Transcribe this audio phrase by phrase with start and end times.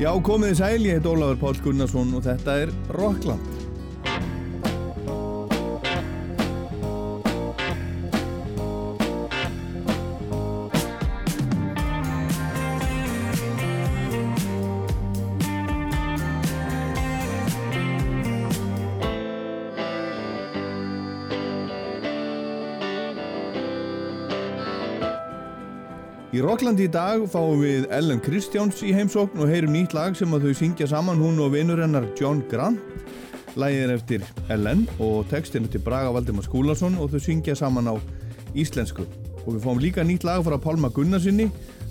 [0.00, 3.59] Já, komið í sæl, ég heit Ólafur Pál Gunnarsson og þetta er Rockland.
[26.40, 30.30] Í Rocklandi í dag fáum við Ellen Kristjáns í heimsókn og heyrum nýtt lag sem
[30.32, 32.80] að þau syngja saman hún og vinnur hennar John Grant.
[33.60, 37.94] Lægið er eftir Ellen og textin eftir Braga Valdimar Skúlason og þau syngja saman á
[38.56, 39.04] íslensku.
[39.44, 41.50] Og við fáum líka nýtt lag frá Pálma Gunnarsinni,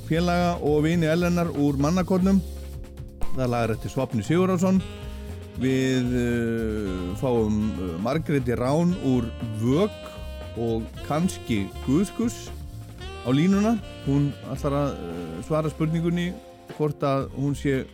[0.10, 2.42] félaga og vini Ellenar úr mannakotnum.
[3.36, 4.82] Það lagar eftir Svapni Sigurðarsson.
[5.62, 9.30] Við uh, fáum uh, Margreði Rán úr
[9.62, 9.94] Vög
[10.58, 12.48] og kannski Guðskus
[13.24, 13.78] á línuna.
[14.06, 16.32] Hún ætlar að uh, svara spurningunni
[16.78, 17.90] hvort að hún sé uh,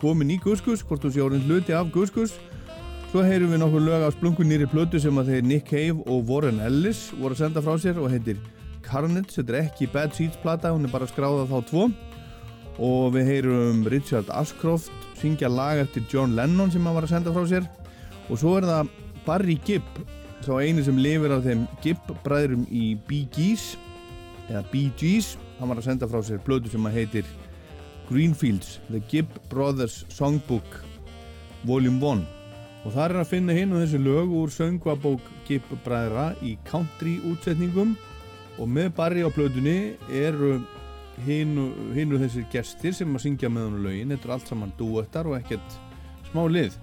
[0.00, 2.36] komin í Guðskus, hvort hún sé orðin hluti af Guðskus
[3.14, 6.24] svo heyrum við nokkur lög af splungun nýri plötu sem að þeir Nick Cave og
[6.26, 8.40] Warren Ellis voru að senda frá sér og heitir
[8.82, 11.84] Carnage, þetta er ekki Bad Seeds plata, hún er bara skráðað þá tvo.
[12.82, 17.36] Og við heyrum Richard Ashcroft syngja lag eftir John Lennon sem hann var að senda
[17.36, 17.70] frá sér.
[18.26, 18.90] Og svo er það
[19.28, 20.02] Barry Gibb
[20.42, 23.76] sá eini sem lifir af þeim Gibb bræðurum í Bee Gees
[24.50, 25.34] eða Bee Gees.
[25.58, 27.34] Hann var að senda frá sér blödu sem að heitir
[28.08, 30.80] Greenfields The Gibb Brothers Songbook
[31.64, 32.24] Volume 1
[32.84, 37.16] og það er að finna hinn og þessi lög úr söngvabók Gibb bræðra í country
[37.30, 37.94] útsetningum.
[38.60, 40.58] Og með Barry á blödunni eru
[41.24, 44.12] hinn og þessir gestir sem að syngja með hann lögin.
[44.12, 45.78] Þetta er allt saman duettar og ekkert
[46.28, 46.76] smá lið.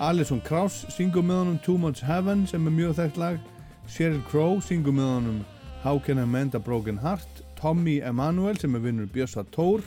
[0.00, 3.38] Alison Krauss syngur með honum Too Much Heaven sem er mjög þekkt lag.
[3.92, 5.44] Sheryl Crow syngur með honum
[5.86, 9.84] How Can I Mend a Broken Heart Tommy Emanuel sem er vinnur Björsa Tór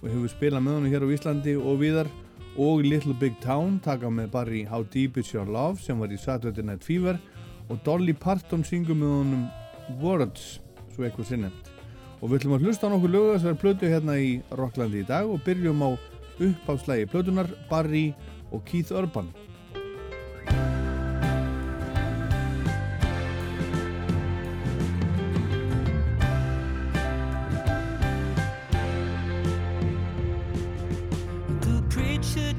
[0.00, 2.08] og hefur spilað með hann hér á Íslandi og viðar
[2.56, 6.16] og Little Big Town taka með Barry How Deep Is Your Love sem var í
[6.16, 7.20] Saturday Night Fever
[7.68, 9.44] og Dolly Parton syngur með honum
[10.00, 10.46] Words
[10.94, 11.68] svo eitthvað sinnemt
[12.22, 15.28] og við ætlum að hlusta á nokkuð lögu þessar plötu hérna í Rocklandi í dag
[15.28, 15.90] og byrjum á
[16.48, 18.06] uppáðslægi plötunar Barry
[18.48, 19.28] og Keith Urban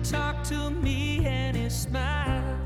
[0.04, 2.60] talked to me and he smiled.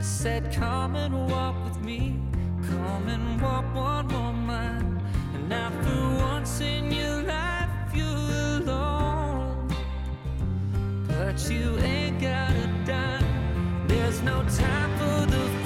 [0.00, 2.20] Said, Come and walk with me,
[2.68, 5.00] come and walk one more mile.
[5.34, 9.68] And now, for once in your life, you're alone.
[11.06, 15.57] But you ain't got a dime, there's no time for the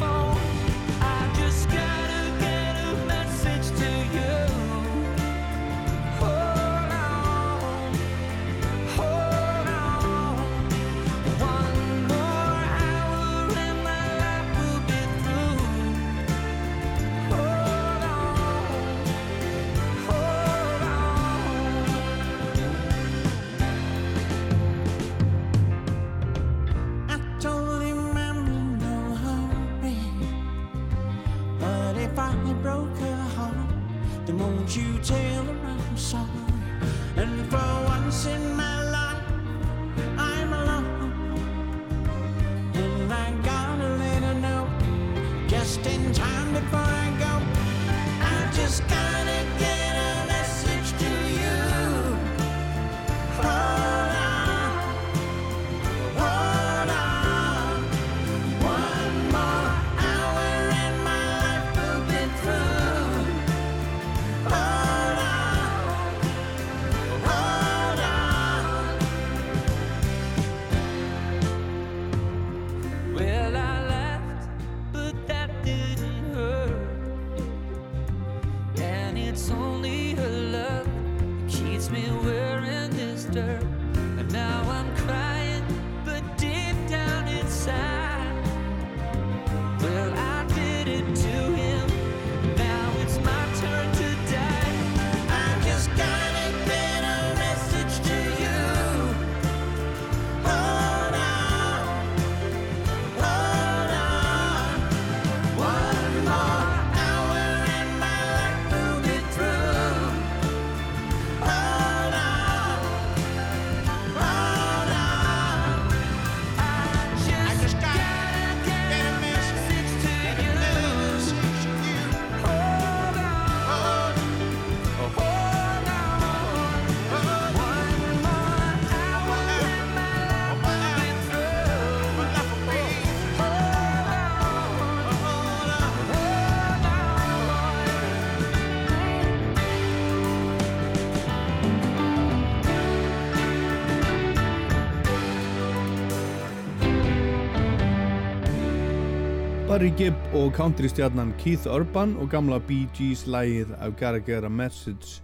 [149.82, 154.48] Barry Gibb og countrystjarnan Keith Urban og gamla Bee Gees lægið I've Gotta Get a
[154.48, 155.18] Message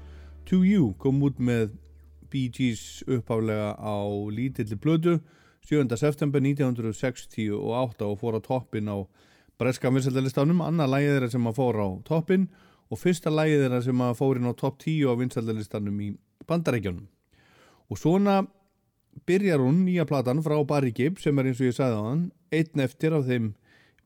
[0.51, 1.77] to You kom út með
[2.27, 3.95] Bee Gees uppháflega á
[4.35, 5.21] lítilli blödu
[5.63, 5.87] 7.
[5.95, 9.07] september 1968 og fór á toppin á
[9.63, 12.49] breska vinsaldalistanum, annað lægið þeirra sem að fór á toppin
[12.91, 16.11] og fyrsta lægið þeirra sem að fór inn á topp 10 á vinsaldalistanum í
[16.51, 17.07] bandarækjunum
[17.95, 18.41] og svona
[19.23, 22.29] byrjar hún nýja platan frá Barry Gibb sem er eins og ég sagði á hann
[22.51, 23.53] einn eftir af þeim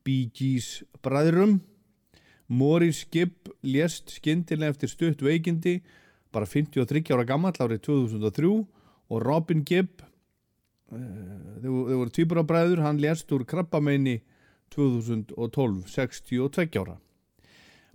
[0.05, 1.61] Bee Gees bræðrum
[2.53, 5.81] Morris Gibb lést skindilega eftir stutt veikindi
[6.33, 8.51] bara 53 ára gammal árið 2003
[9.13, 10.99] og Robin Gibb uh,
[11.63, 14.21] þau voru týpur á bræður hann lést úr krabbameini
[14.73, 16.97] 2012, 62 ára.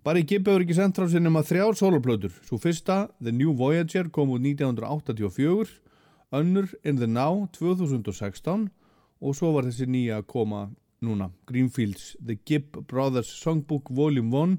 [0.05, 4.11] Barry Gibb hefur ekki sendt frá sér nema þrjár soloplötur svo fyrsta, The New Voyager
[4.13, 5.81] kom úr 1984
[6.37, 8.69] önnur In the Now 2016
[9.19, 10.67] og svo var þessi nýja að koma
[11.03, 14.57] núna, Greenfields The Gibb Brothers Songbook Volume 1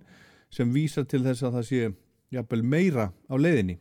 [0.55, 1.91] sem vísar til þess að það sé
[2.35, 3.79] jafnvel meira á leiðinni.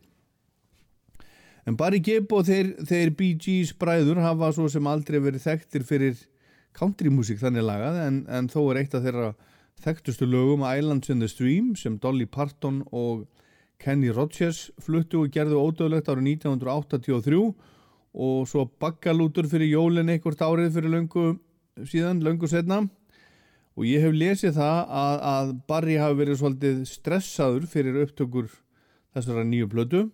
[1.68, 5.84] En Barry Gibb og þeir, þeir Bee Gees bræður hafa svo sem aldrei verið þekktir
[5.88, 6.20] fyrir
[6.78, 9.32] countrymúsík þannig lagað en, en þó er eitt af þeirra
[9.84, 13.26] þekktustu lögum Islands in the Stream sem Dolly Parton og
[13.84, 17.42] Kenny Rogers fluttu og gerðu ódöðlegt árið 1983
[18.18, 21.28] og svo bakkalútur fyrir jólinn einhvert árið fyrir löngu
[21.86, 22.84] síðan, löngu setna
[23.78, 28.50] og ég hef lesið það að, að Barry hafi verið svolítið stressaður fyrir upptökur
[29.14, 30.08] þessara nýju blödu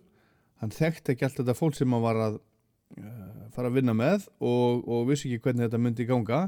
[0.64, 4.28] hann þekkti ekki allt þetta fólk sem hann var að uh, fara að vinna með
[4.40, 6.40] og, og vissi ekki hvernig þetta myndi ganga.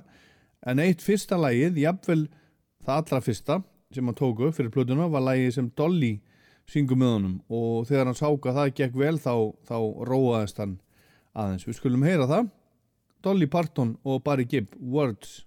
[0.66, 2.22] En eitt fyrsta lægið, jafnvel
[2.86, 3.60] það allra fyrsta
[3.94, 6.16] sem hann tóku fyrir blöduna var lægið sem Dolly
[6.70, 7.36] syngum með honum.
[7.52, 9.34] Og þegar hann sáka það gekk vel þá,
[9.68, 9.76] þá
[10.08, 10.78] róaðist hann
[11.36, 11.66] aðeins.
[11.68, 12.48] Við skulum heyra það
[13.26, 15.45] Dolly Parton og Barry Gibb Words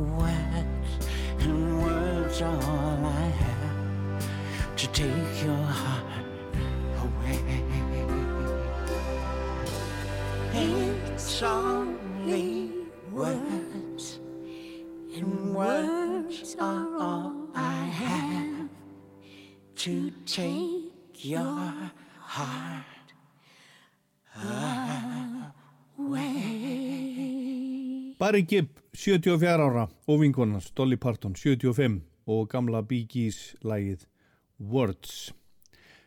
[0.00, 6.04] words, and words are all I have to take your heart
[7.02, 7.40] away.
[10.52, 12.72] It's only
[13.12, 14.20] words,
[15.14, 18.68] and words are all I have
[19.76, 21.72] to take your
[22.18, 22.89] heart.
[28.30, 31.96] Barry Gibb, 74 ára og vinkonans Dolly Parton, 75
[32.30, 34.04] og gamla Bee Gees lægið
[34.70, 35.32] Words.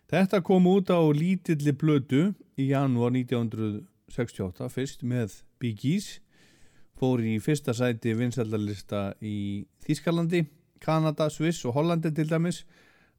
[0.08, 6.22] Þetta kom út á lítilli blödu í janúar 1968 fyrst með Bee Gees
[6.96, 10.46] fór í fyrsta sæti vinsældarlista í Þískalandi,
[10.80, 12.64] Kanada, Sviss og Hollandi til dæmis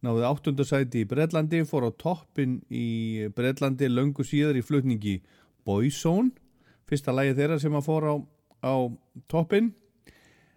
[0.00, 5.18] náði áttundasæti í Breitlandi, fór á toppin í Breitlandi löngu síðar í flutningi
[5.68, 6.32] Boyzone,
[6.88, 8.16] fyrsta lægi þeirra sem að fór á,
[8.64, 8.88] á
[9.28, 9.74] toppin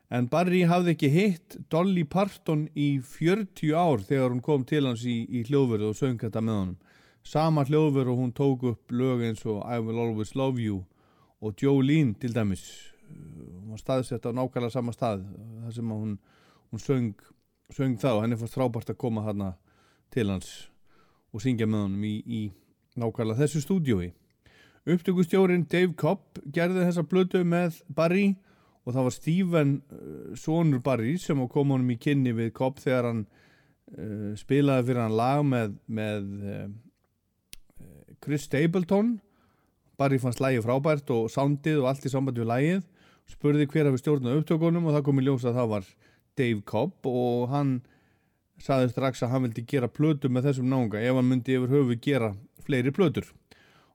[0.08, 5.04] en Barry hafði ekki hitt Dolly Parton í 40 ár þegar hún kom til hans
[5.04, 6.78] í, í hljóðverðu og söng þetta með honum.
[7.28, 10.86] Sama hljóðverðu og hún tók upp lög eins og I Will Always Love You
[11.44, 12.64] og Jolene til dæmis.
[13.08, 15.26] Hún var staðsett á nákvæmlega sama stað
[15.66, 16.16] þar sem hún,
[16.72, 17.12] hún söng,
[17.76, 19.52] söng þá, henni fannst frábært að koma þarna
[20.16, 20.54] til hans
[21.36, 22.42] og syngja með honum í, í
[22.96, 24.14] nákvæmlega þessu stúdiói
[24.88, 28.32] upptökustjórin Dave Cobb gerði þessa blötu með Barry
[28.88, 33.10] og það var Stephen uh, sonur Barry sem kom honum í kynni við Cobb þegar
[33.12, 36.68] hann uh, spilaði fyrir hann lag með, með uh,
[38.24, 39.18] Chris Stapleton.
[40.00, 42.86] Barry fannst lægi frábært og soundið og allt í samband við lægið
[43.28, 45.88] spurði hver hafi stjórnað upptökunum og það kom í ljós að það var
[46.38, 47.74] Dave Cobb og hann
[48.62, 51.98] saði strax að hann vildi gera plötu með þessum náunga ef hann myndi yfir höfu
[52.02, 52.32] gera
[52.66, 53.28] fleiri plötur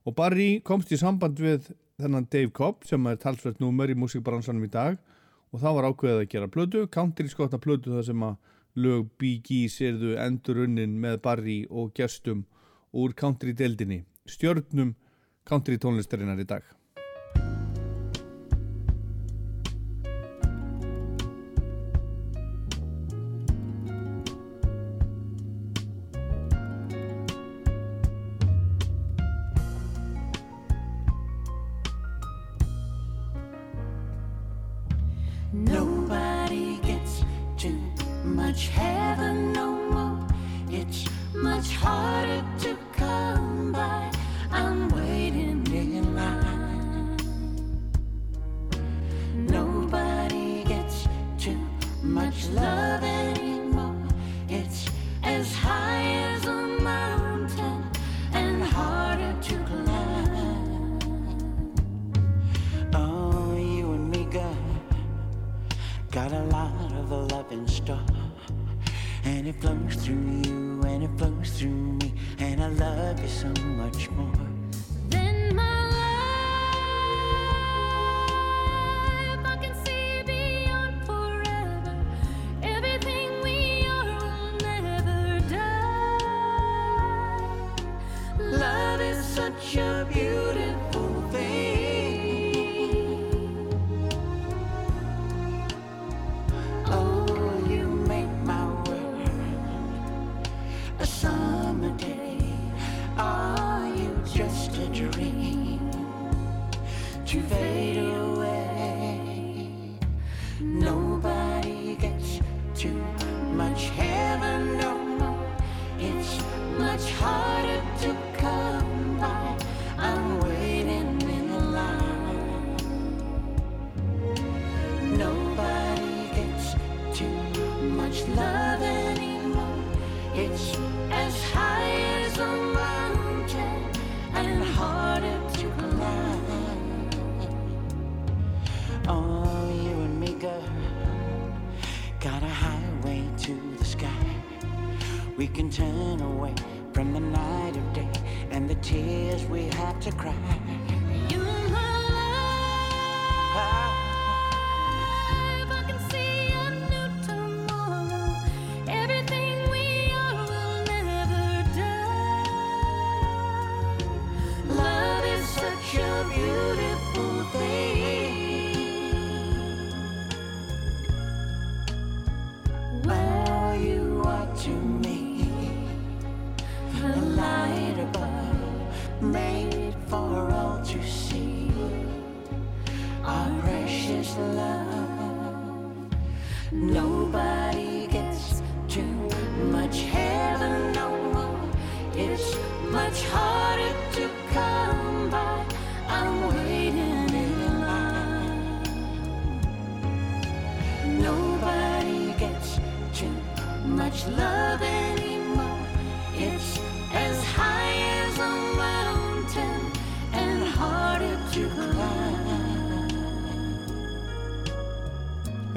[0.03, 1.69] og Barry komst í samband við
[2.01, 4.97] þennan Dave Cobb sem er talsvert númer í músikbransanum í dag.
[5.53, 8.37] Og það var ákveðið að gera plötu country skotna plötu það sem að
[8.83, 12.47] lög Bee Gees erðu endurunnin með Barry og gestum
[12.93, 14.95] úr country deildinni stjörnum
[15.45, 16.65] country tónlistarinnar í dag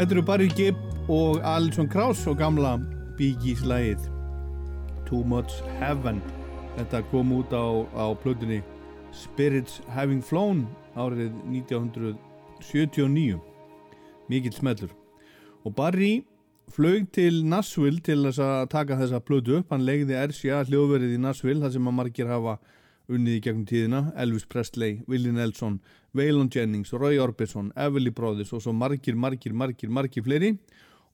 [0.07, 2.77] Þetta eru Barry Gibb og Alison Krauss og gamla
[3.19, 4.05] Bee Gees lagið.
[5.09, 6.21] Too Much Heaven.
[6.77, 8.61] Þetta kom út á, á plötunni
[9.11, 10.63] Spirits Having Flown
[10.95, 13.41] árið 1979
[14.31, 14.95] mikill smellur.
[15.67, 16.23] Og Barry
[16.71, 21.67] flög til Nashville til að taka þessa plötu upp, hann legði RCA hljóðverið í Nashville
[21.67, 22.61] þar sem að margir hafa
[23.11, 25.81] unnið í gegnum tíðina, Elvis Presley, Willie Nelson
[26.17, 30.57] Waylon Jennings, Roy Orbison Everly Brothers og svo margir, margir, margir margir fleiri.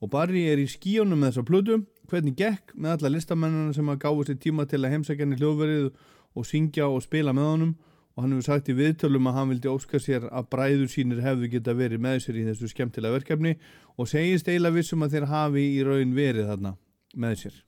[0.02, 1.78] Og Barry er í skíunum með þessa plötu,
[2.11, 5.90] hvernig gekk með alla listamennina sem að gáðu sér tíma til að heimsækja henni hljóðverið
[6.35, 7.76] og syngja og spila með honum?
[8.12, 11.52] Og hann hefur sagt í viðtölum að hann vildi óska sér að bræður sínir hefðu
[11.54, 13.54] geta verið með sér í þessu skemmtilega verkefni
[13.97, 16.76] og segist eiginlega vissum að þeir hafi í raun verið þarna
[17.14, 17.64] með sér.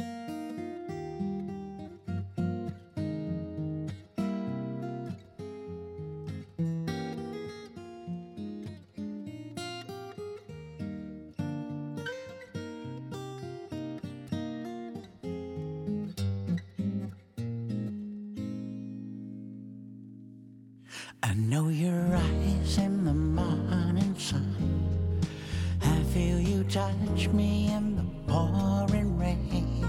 [26.75, 29.87] Touch me in the pouring rain.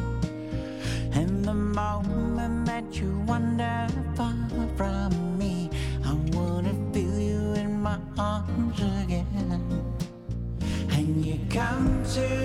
[1.13, 4.35] And the moment that you wander far
[4.77, 5.71] from me,
[6.03, 9.83] I wanna feel you in my arms again.
[10.91, 12.44] And you come to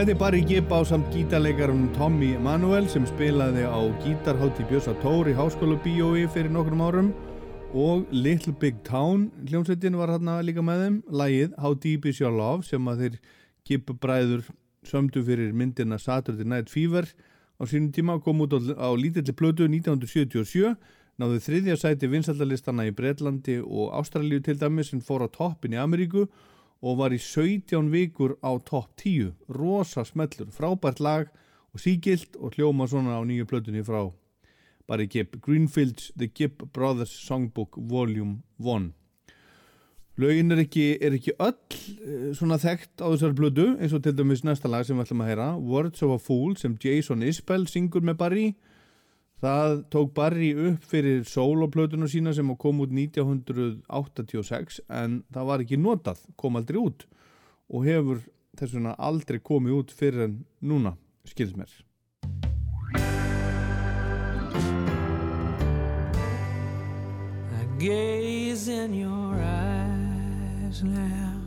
[0.00, 4.94] Þetta er bara í gipa á samt gítarleikarinn Tommy Manuel sem spilaði á gítarhátti Björsa
[5.02, 7.10] Tór í Háskóla Bíói fyrir nokkrum árum.
[7.76, 10.96] Og Little Big Town hljómsveitin var hérna líka með þeim.
[11.12, 13.18] Lagið How Deep Is Your Love sem að þeir
[13.68, 14.48] gipabræður
[14.88, 17.04] sömdu fyrir myndina Saturday Night Fever.
[17.60, 20.78] Á sínum tíma kom út á, lítilli plötu 1977
[21.20, 25.82] náðu þriðja sæti vinsaldalistana í Breitlandi og Ástralíu til dæmis sem fór á toppin í
[25.84, 26.24] Ameríku
[26.80, 31.28] og var í 17 vikur á topp 10 rosa smellur, frábært lag
[31.74, 34.08] og sígilt og hljóma svona á nýju plötunni frá
[34.88, 38.92] Barry Gibb Greenfields The Gibb Brothers Songbook Volume 1
[40.20, 44.16] Lögin er ekki, er ekki öll eh, svona þekkt á þessari plötu eins og til
[44.16, 47.68] dæmis næsta lag sem við ætlum að heyra Words of a Fool sem Jason Isbell
[47.70, 48.48] syngur með Barry
[49.40, 55.78] Það tók Barry upp fyrir soloplötuna sína sem kom út 1986 en það var ekki
[55.80, 57.06] notað, kom aldrei út
[57.72, 58.20] og hefur
[58.60, 60.92] þess vegna aldrei komið út fyrir en núna,
[61.24, 61.72] skilst mér.
[67.56, 71.40] I gaze in your eyes now.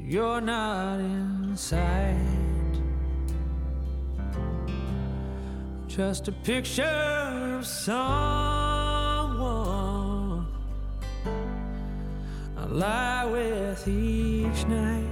[0.00, 1.56] You're not in
[5.96, 7.94] Just a picture of someone
[12.56, 15.06] I lie with each night.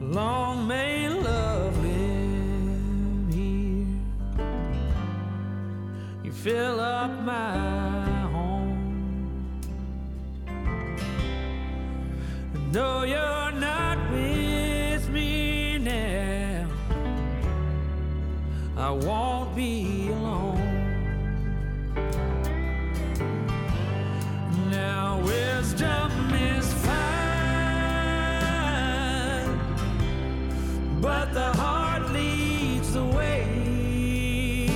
[0.00, 3.86] Long may love live here.
[6.24, 9.52] You fill up my home.
[12.54, 13.47] And though you're
[18.78, 20.62] I won't be alone.
[24.70, 26.98] Now wisdom is fine,
[31.00, 34.68] but the heart leads the way,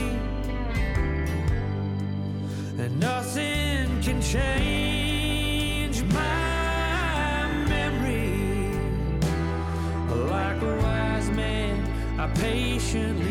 [2.78, 8.74] and nothing can change my memory.
[10.28, 11.86] Like a wise man,
[12.18, 13.21] I patiently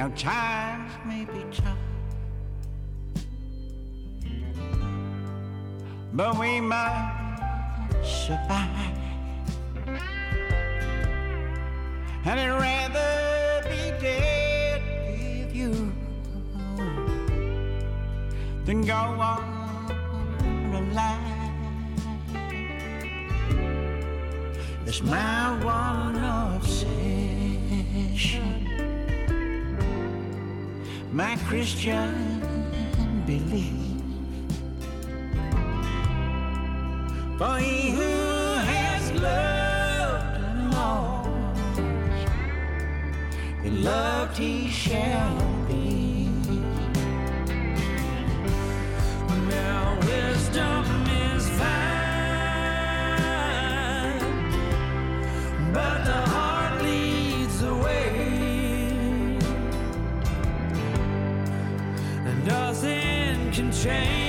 [0.00, 1.76] Now times may be tough,
[6.14, 8.96] but we might survive.
[12.24, 15.92] And I'd rather be dead with you
[18.64, 21.52] than go on alive.
[24.86, 26.16] It's my one
[26.56, 26.88] obsession,
[31.12, 32.40] my Christian
[33.26, 33.74] belief.
[37.36, 41.78] For he who has loved and lost,
[43.64, 45.49] and loved he shall
[63.82, 64.19] change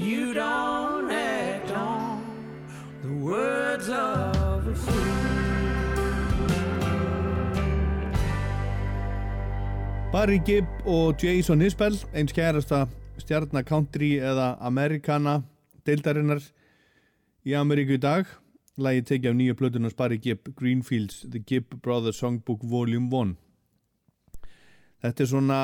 [0.00, 2.24] you don't act on
[3.02, 5.30] the words of a fool.
[10.12, 12.86] Barry Gibb og Jason Isbell, eins kærasta
[13.20, 15.42] stjarnar country eða amerikana
[15.86, 16.40] deildarinnar
[17.46, 18.26] í Ameríku í dag.
[18.80, 23.36] Lægi tekið af nýja plötunars Barry Gibb, Greenfields, The Gibb Brothers Songbook Volume 1.
[25.04, 25.60] Þetta er svona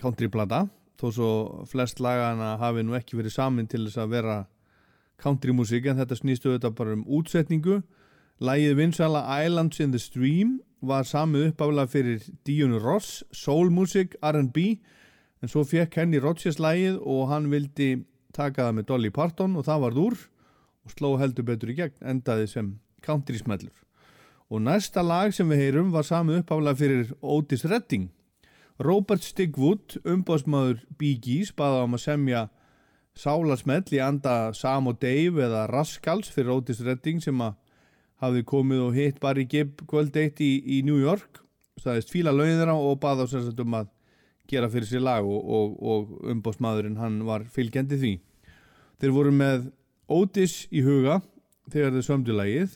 [0.00, 0.68] countryplata
[1.00, 1.30] þó svo
[1.70, 4.38] flest lagana hafi nú ekki verið samin til þess að vera
[5.22, 7.82] countrymúsík en þetta snýstu auðvitað bara um útsetningu
[8.42, 14.80] Lægið vinsala Islands in the Stream var samið uppaflega fyrir Dion Ross, soulmusik, R&B
[15.40, 18.04] en svo fekk henni Rodgers lægið og hann vildi
[18.34, 20.18] taka það með Dolly Parton og það varð úr
[20.84, 22.72] og sló heldur betur í gegn endaði sem
[23.06, 23.76] country smellur.
[24.50, 28.10] Og næsta lag sem við heyrum var samið uppaflega fyrir Otis Redding.
[28.82, 32.40] Robert Stigwood, umbásmaður Bee Gees, baða um að semja
[33.14, 37.54] sálasmell í anda Sam og Dave eða Rascals fyrir Otis Redding sem að
[38.24, 41.38] hafði komið og hitt Barry Gibb kvöld eitt í, í New York.
[41.78, 43.92] Staðist fíla lauðin þeirra og baða á sérstaklega um að
[44.50, 48.12] gera fyrir sér lag og, og, og umbóstmaðurinn hann var fylgjandi því.
[48.98, 49.70] Þeir voru með
[50.10, 51.20] Otis í huga
[51.70, 52.74] þegar þeir sömdu lagið.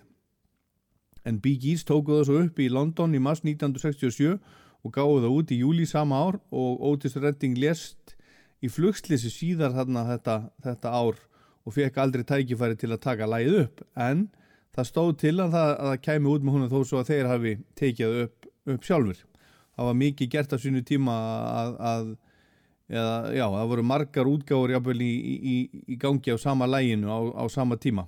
[1.26, 4.38] En Bee Gees tóku það svo upp í London í mars 1967
[4.84, 8.14] og gáðu það út í júli sama ár og Otis Redding lest
[8.62, 11.18] í flugslisi síðar þarna þetta, þetta ár
[11.68, 14.28] og fekk aldrei tækifæri til að taka lagið upp en
[14.76, 17.30] það stóð til að það, að það kæmi út með húnum þó svo að þeir
[17.32, 19.20] hafi tekið upp, upp sjálfur.
[19.78, 21.16] Það var mikið gert af sínu tíma
[21.54, 22.06] að, að
[22.88, 25.56] eða, já, það voru margar útgáður jafnvel í, í,
[25.94, 28.06] í gangi á sama læginu á, á sama tíma.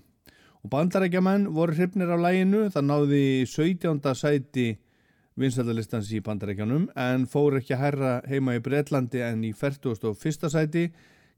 [0.60, 4.00] Og bandarækjamenn voru hrifnir af læginu, það náði 17.
[4.18, 4.68] sæti
[5.38, 10.50] vinsaldalistans í bandarækjanum en fór ekki að herra heima í Breitlandi en í 41.
[10.50, 10.90] sæti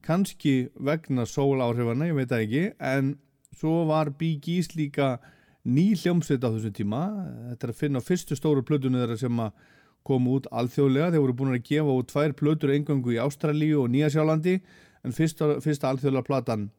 [0.03, 3.13] kannski vegna sóláhrifana, ég veit það ekki, en
[3.55, 5.19] svo var Bee Gees líka
[5.63, 7.03] ný hljómsveit á þessu tíma
[7.53, 9.53] þetta er að finna á fyrstu stóru plötunni þeirra sem að
[10.03, 13.93] koma út alþjóðlega þeir voru búin að gefa út tvær plötur engangu í Ástralíu og
[13.93, 14.57] Nýjasjálandi
[15.07, 16.71] en fyrsta, fyrsta alþjóðlega platan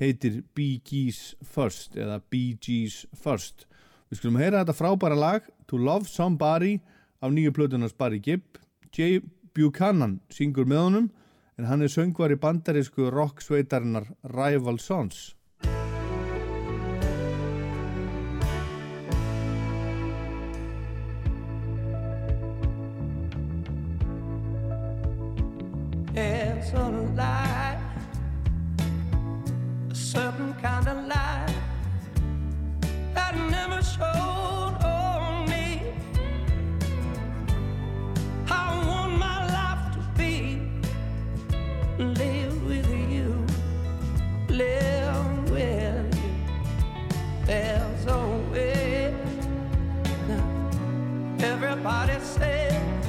[0.00, 3.66] heitir Bee Gees First eða Bee Gees First
[4.12, 6.74] við skulum heyra þetta frábæra lag To Love Somebody
[7.24, 8.58] af nýju plötunars Barry Gibb.
[8.92, 9.22] Jay
[9.56, 11.06] Buchanan syngur með honum
[11.56, 15.30] en hann er söngvar í bandarísku rock sveitarinnar Rival Sons
[51.84, 53.06] Everybody says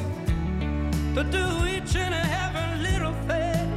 [1.13, 3.69] to do each and every little thing.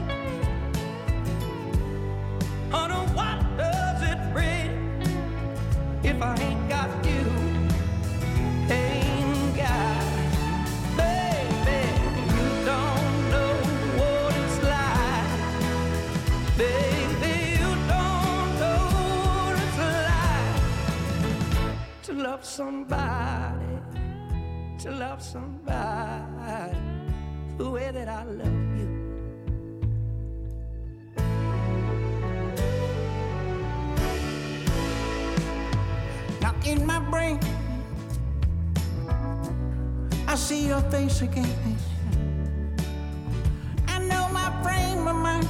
[2.73, 4.73] Oh, what does it bring
[6.03, 7.31] if I ain't got you?
[8.71, 10.03] Ain't got,
[10.97, 11.81] baby,
[12.33, 13.53] you don't know
[13.99, 15.29] what it's like.
[16.57, 17.71] Baby, you
[24.87, 26.77] to love somebody
[27.59, 28.46] the way that I love
[28.79, 28.88] you.
[36.40, 37.40] Now in my brain,
[40.29, 41.77] I see your face again.
[43.88, 45.49] I know my frame of mind.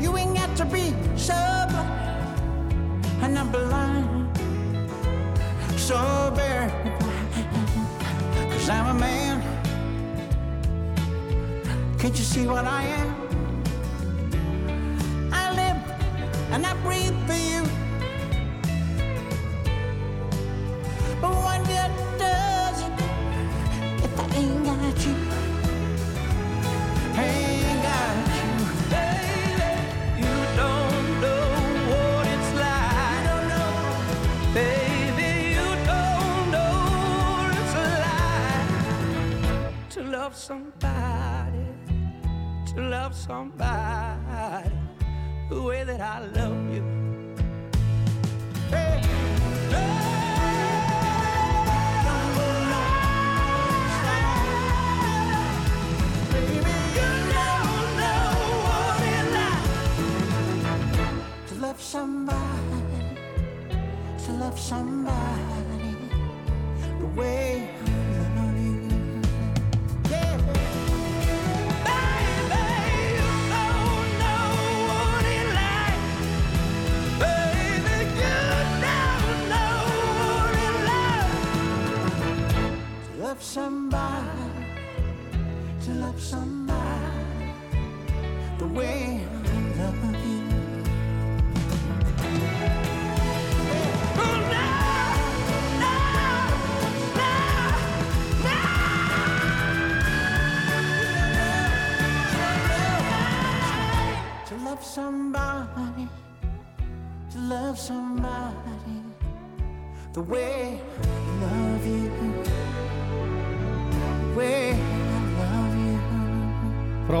[0.00, 1.34] You ain't got to be so
[1.68, 4.13] blind, and I'm blind,
[5.84, 6.72] so blind.
[8.50, 9.42] Cause I'm a man.
[11.98, 13.08] Can't you see what I am?
[15.30, 15.80] I live
[16.52, 17.53] and I breathe for you.
[40.34, 41.66] Love somebody,
[42.66, 44.72] to love somebody
[45.48, 46.82] the way that I love you.
[61.76, 62.36] Somebody,
[64.24, 65.96] to love somebody
[66.98, 67.43] the way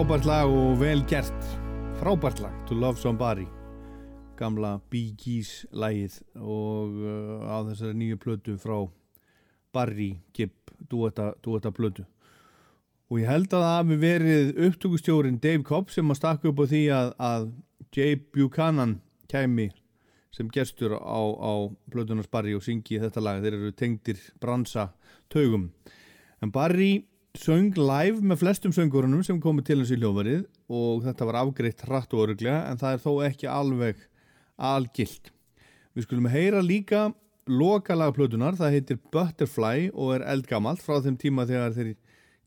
[0.04, 1.44] Frábært lag og vel gert.
[1.96, 3.46] Frábært lag, To Love Somebody.
[4.36, 8.82] Gamla Bee Gees lagið og uh, á þessari nýju plötu frá
[9.72, 12.04] Barry Gibb duetta plötu.
[13.08, 16.66] Og ég held að það hafi verið upptökustjórin Dave Cobb sem að stakka upp á
[16.74, 17.48] því að, að
[17.96, 18.98] Jay Buchanan
[19.32, 19.70] kæmi
[20.36, 24.90] sem gestur á, á plötunars Barry og syngi þetta lag, þeir eru tengdir bransa
[25.32, 25.70] taugum.
[26.44, 31.26] En Barry söng live með flestum söngurunum sem komu til hans í hljófarið og þetta
[31.26, 34.02] var afgreitt hratt og öruglega en það er þó ekki alveg
[34.54, 35.32] algilt.
[35.94, 37.08] Við skulum heyra líka
[37.50, 41.90] lokalag plötunar, það heitir Butterfly og er eldgamalt frá þeim tíma þegar þeir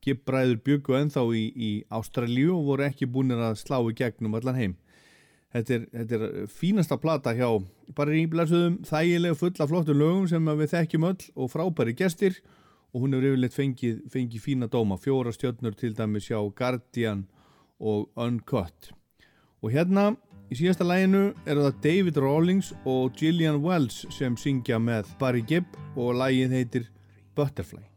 [0.08, 4.60] gibbræður byggu ennþá í, í Ástralíu og voru ekki búinir að slá í gegnum allan
[4.60, 4.78] heim.
[5.52, 7.50] Þetta er, þetta er fínasta plata hjá
[7.96, 12.56] bara í blæsuðum þægilega fulla flottu lögum sem við þekkjum öll og frábæri gestir og
[12.96, 17.26] hún hefur yfirleitt fengið, fengið fína dóma, fjóra stjörnur til dæmis hjá Guardian
[17.80, 18.92] og Uncut.
[19.64, 20.14] Og hérna
[20.52, 25.76] í síðasta læginu eru það David Rawlings og Gillian Wells sem syngja með Barry Gibb
[25.98, 26.90] og lægið heitir
[27.36, 27.97] Butterfly.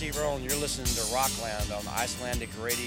[0.00, 2.79] Steve Earle, and you're listening to Rockland on Icelandic Radio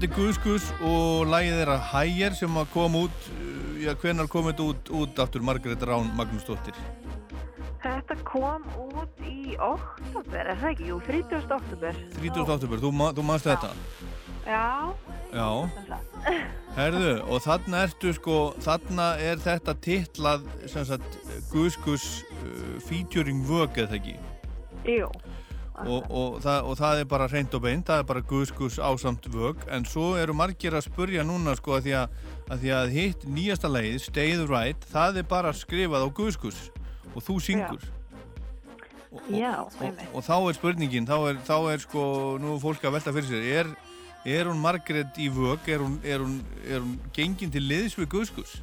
[0.00, 4.46] Þetta er Guðskus og lagið þeirra Hægir sem að koma út, uh, já, hvenar kom
[4.48, 6.78] þetta út, út aftur Margrét Rán Magnúsdóttir?
[7.82, 10.86] Þetta kom út í oktober, er það ekki?
[10.88, 11.52] Jú, 30.
[11.58, 12.00] oktober.
[12.16, 12.40] 30.
[12.46, 13.74] oktober, þú, ma- þú manst þetta?
[14.48, 14.64] Já,
[15.36, 15.48] Já,
[16.78, 21.20] herðu, og þarna ertu sko, þarna er þetta titlað, sem sagt,
[21.52, 22.08] Guðskus
[22.40, 24.16] uh, featuring vög, eða ekki?
[24.88, 25.12] Jú,
[25.80, 29.28] Og, og, það, og það er bara reynd og beint, það er bara Guðskus ásamt
[29.32, 32.18] vög, en svo eru margir að spurja núna sko að því að,
[32.50, 36.60] að, því að hitt nýjasta lagið, Stay the Right, það er bara skrifað á Guðskus
[37.14, 37.86] og þú syngur.
[39.10, 40.10] Og, og, Já, og, einmitt.
[40.12, 42.02] og þá er spurningin, þá er, þá er sko,
[42.42, 43.72] nú er fólk að velta fyrir sér, er,
[44.36, 48.12] er hún Margrét í vög, er hún, er hún, er hún gengin til liðs við
[48.18, 48.58] Guðskus?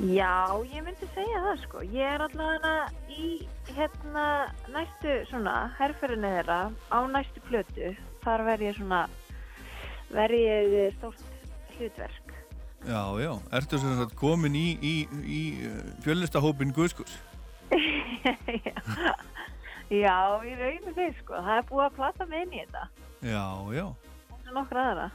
[0.00, 0.34] Já,
[0.72, 1.82] ég myndi segja það sko.
[1.94, 2.74] Ég er allavega
[3.10, 3.28] í
[3.74, 4.26] hérna
[4.74, 6.58] næstu svona herrferðinni þeirra
[6.90, 7.92] á næstu plötu.
[8.24, 9.00] Þar verð ég svona,
[10.10, 11.24] verð ég stórt
[11.76, 12.34] hlutverk.
[12.84, 15.42] Já, já, ertu sem sagt komin í, í, í
[16.04, 17.14] fjölistahópin Guðskus?
[20.04, 21.38] já, ég raunir þeir sko.
[21.38, 22.84] Það er búið að plata mig inn í þetta.
[23.24, 23.86] Já, já.
[24.44, 25.06] Er nokkra aðra.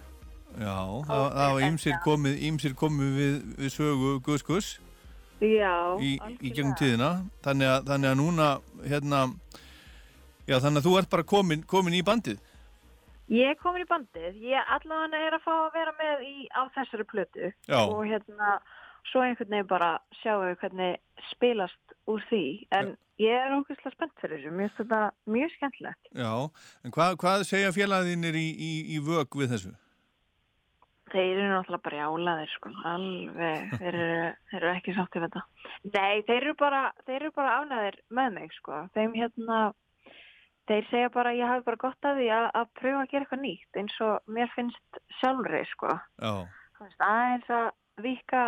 [0.58, 0.76] Já,
[1.06, 4.78] það, var ýmsir komið, ýmsir komið við, við sögu Guðskus
[5.39, 7.10] Já, í, í gegnum tíðina.
[7.45, 8.47] Þannig að, þannig að núna
[8.84, 9.22] hérna,
[10.50, 12.41] já þannig að þú ert bara komin, komin í bandið.
[13.32, 16.62] Ég er komin í bandið, ég allavega er að fá að vera með í, á
[16.76, 17.52] þessari plötu.
[17.70, 17.80] Já.
[17.86, 18.58] og hérna
[19.10, 20.97] svo einhvern veginn bara sjáum við hvernig
[21.30, 22.43] spilast úr því.
[22.76, 25.02] En ég er ógeðslega spennt fyrir þessu, mér finnst þetta
[25.38, 26.10] mjög skemmtilegt.
[26.20, 26.34] Já,
[26.84, 29.78] en hvað, hvað segja félagðinir í, í, í vög við þessu?
[31.10, 35.70] Þeir eru náttúrulega bara jálaðir sko, alveg, þeir eru, þeir eru ekki sáttið við þetta.
[35.95, 39.60] Nei, þeir eru bara, þeir eru bara ánæðir með mig sko, þeim hérna,
[40.70, 43.43] þeir segja bara ég hafi bara gott að því að, að pröfa að gera eitthvað
[43.45, 45.95] nýtt eins og mér finnst sjálfri sko.
[46.22, 46.34] Já,
[46.78, 47.70] þú veist, aðeins að
[48.05, 48.43] vika,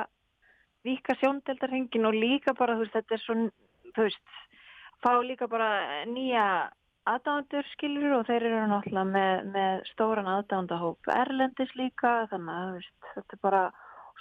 [0.88, 3.40] vika sjóndeldarhengin og líka bara, þú veist, þetta er svo,
[3.96, 4.38] þú veist,
[5.02, 5.72] fá líka bara
[6.10, 6.46] nýja
[7.10, 13.08] aðdándur skilur og þeir eru náttúrulega með, með stóran aðdándahóp erlendis líka, þannig að, veist,
[13.16, 13.62] þetta er bara,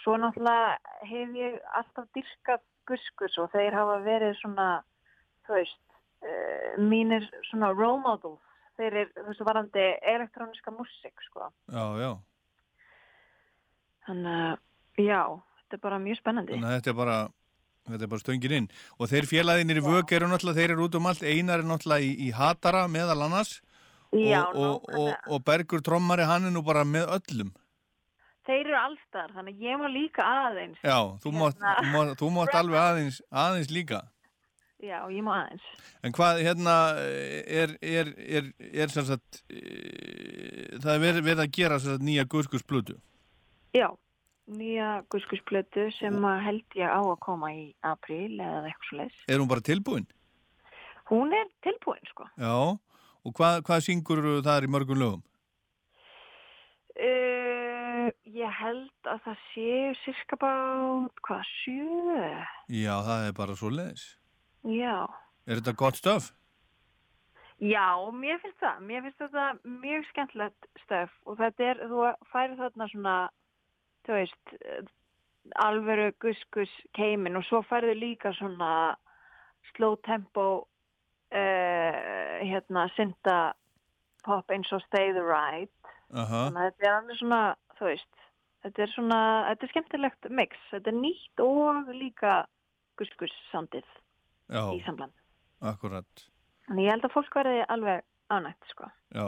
[0.00, 4.68] svo náttúrulega hef ég alltaf dyrkað guskus og þeir hafa verið svona,
[5.46, 5.82] þú veist,
[6.24, 8.40] uh, mínir svona role models,
[8.80, 11.52] þeir eru, þú veist, varandi elektróniska músík, sko.
[11.68, 12.12] já, já
[14.08, 14.62] Þannig að,
[15.04, 15.20] já,
[15.60, 16.56] þetta er bara mjög spennandi.
[16.56, 17.18] Þannig að þetta er bara
[17.88, 18.68] Þetta er bara stöngin inn.
[19.00, 22.06] Og þeir félaginir í vög eru náttúrulega, þeir eru út um allt, einar er náttúrulega
[22.06, 23.60] í, í Hatara meðal annars
[24.10, 27.52] Já, og, og, og, og Bergur Trommari hann er nú bara með öllum.
[28.48, 30.80] Þeir eru allstar, þannig ég má líka aðeins.
[30.82, 31.74] Já, þú mátt, Hérna.
[31.78, 34.00] þú mátt, þú mátt alveg aðeins, aðeins líka.
[34.82, 35.68] Já, ég má aðeins.
[36.02, 36.74] En hvað, hérna,
[37.60, 38.10] er, er,
[38.40, 39.60] er, er sem sagt, e,
[40.80, 42.96] það er verið, að gera sem sagt nýja guðskusblutu.
[43.76, 43.92] Já,
[44.54, 49.18] nýja guskusplötu sem held ég á að koma í apríl eða eitthvað svo leis.
[49.28, 50.06] Er hún bara tilbúin?
[51.10, 52.28] Hún er tilbúin, sko.
[52.38, 52.78] Já,
[53.26, 55.26] og hvað, hvað syngur það í mörgum lögum?
[57.00, 62.26] Uh, ég held að það séu cirka bát, hvað, sjö?
[62.68, 64.04] Já, það er bara svo leiðis.
[64.68, 65.08] Já.
[65.48, 66.30] Er þetta gott stöf?
[67.60, 68.84] Já, mér finnst það.
[68.88, 69.46] Mér finnst þetta
[69.82, 73.16] mjög skemmtilegt stöf og þetta er, þú færi þarna svona,
[74.06, 74.82] þú veist, eh,
[75.56, 78.96] alvöru guskus keimin og svo færðu líka svona
[79.74, 80.66] slow tempo,
[81.32, 83.52] uh, hérna, synda
[84.24, 85.72] pop eins og Stay the Ride.
[86.10, 87.40] Aha, Þannig að þetta er alveg svona,
[87.78, 88.24] þú veist,
[88.64, 90.64] þetta er svona, þetta er skemmtilegt mix.
[90.72, 92.34] Þetta er nýtt og líka
[93.00, 93.86] guskus sandið
[94.50, 95.14] já, í sambland.
[95.60, 96.26] akkurat.
[96.68, 98.90] Þannig ég held að fólk verði alveg ánægt, sko.
[99.14, 99.26] Já,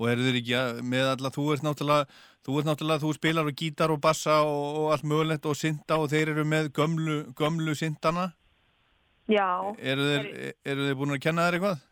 [0.00, 3.50] og eru þeir ekki að, með alla, þú ert náttúrulega, þú ert náttúrulega, þú spilar
[3.50, 7.18] á gítar og bassa og, og allt mögulegt og synda og þeir eru með gömlu,
[7.36, 8.30] gömlu syndana.
[9.30, 9.46] Já,
[9.78, 10.30] Eru þeir,
[10.66, 11.84] eru þeir búin að kenna þér eitthvað?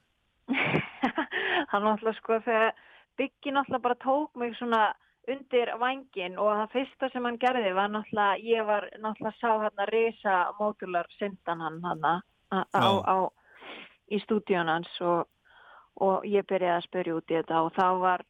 [1.71, 2.73] hann náttúrulega sko þegar
[3.19, 4.83] Byggi náttúrulega bara tók mig svona
[5.29, 9.83] undir vangin og það fyrsta sem hann gerði var náttúrulega, ég var náttúrulega sá hann
[9.85, 13.17] að risa mótular syndan hann hann á, á
[14.09, 15.27] í stúdíun hans og,
[16.05, 18.27] og ég byrjaði að spyrja út í þetta og þá var,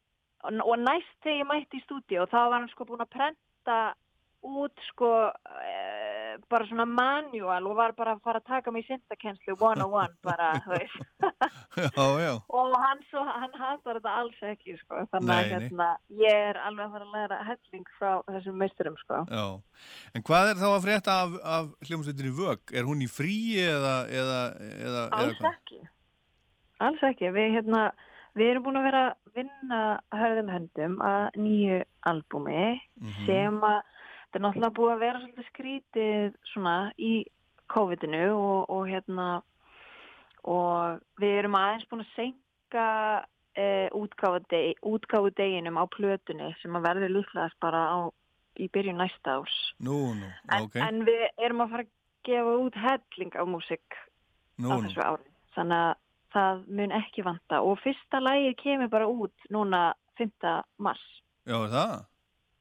[0.49, 3.79] og næst þegar ég mætti í stúdíu og þá var hann sko búin að prenta
[4.39, 5.09] út sko
[5.67, 10.15] e, bara svona manual og var bara að fara að taka mig í syndakenslu 101
[10.23, 10.95] bara, þú veist
[11.75, 15.03] já, já, og hann, svo, hann hatar þetta alls ekki sko.
[15.11, 15.89] þannig að hérna,
[16.23, 19.21] ég er alveg að fara að læra helling frá þessum meisturum sko.
[19.27, 19.45] já.
[20.15, 22.75] En hvað er þá að frétta af, af hljómsveitinni Vögg?
[22.79, 25.83] Er hún í fríi eða, eða, eða, eða alls ekki
[26.79, 27.31] alls ekki.
[27.35, 27.91] Við, hérna,
[28.37, 29.79] við erum búin að vera að vinna
[30.15, 33.25] hörðum höndum að nýju albúmi Mhm.
[33.25, 33.81] sem að
[34.29, 37.13] þetta er náttúrulega búið að vera svolítið skrítið svona í
[37.69, 39.41] COVID-inu og, og hérna
[40.49, 42.85] og við erum aðeins búin að senka
[43.55, 47.97] e, útgáfu deginum á plötunni sem að verður líklegast bara á,
[48.59, 49.57] í byrjun næsta árs.
[49.79, 51.91] Nú, nú, en, ok, en við erum að fara að
[52.29, 53.97] gefa út helling af músik
[54.59, 55.27] á þessu ári.
[55.55, 55.95] Þannig að
[56.33, 57.61] það mun ekki vanta.
[57.65, 60.31] Og fyrsta lægið kemur bara út núna 5.
[60.77, 61.03] mars.
[61.47, 61.99] Já, er það?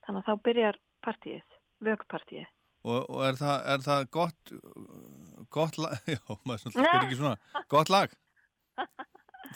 [0.09, 2.47] þannig að þá byrjar partíið, vögpartíið
[2.89, 4.51] Og, og er, það, er það gott,
[5.53, 8.14] gott lag, já, maður svona spyr ekki svona, gott lag,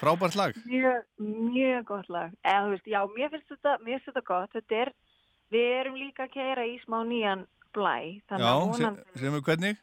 [0.00, 2.34] frábært lag, mjög, mjög gott lag.
[2.42, 4.56] Eða veist, já, mér finnst þetta, mér finnst þetta gott.
[4.58, 4.92] Þetta er,
[5.54, 7.94] við erum líka að keira í smá nýjan blæ
[8.26, 8.52] já,
[9.22, 9.80] sem er hvernig,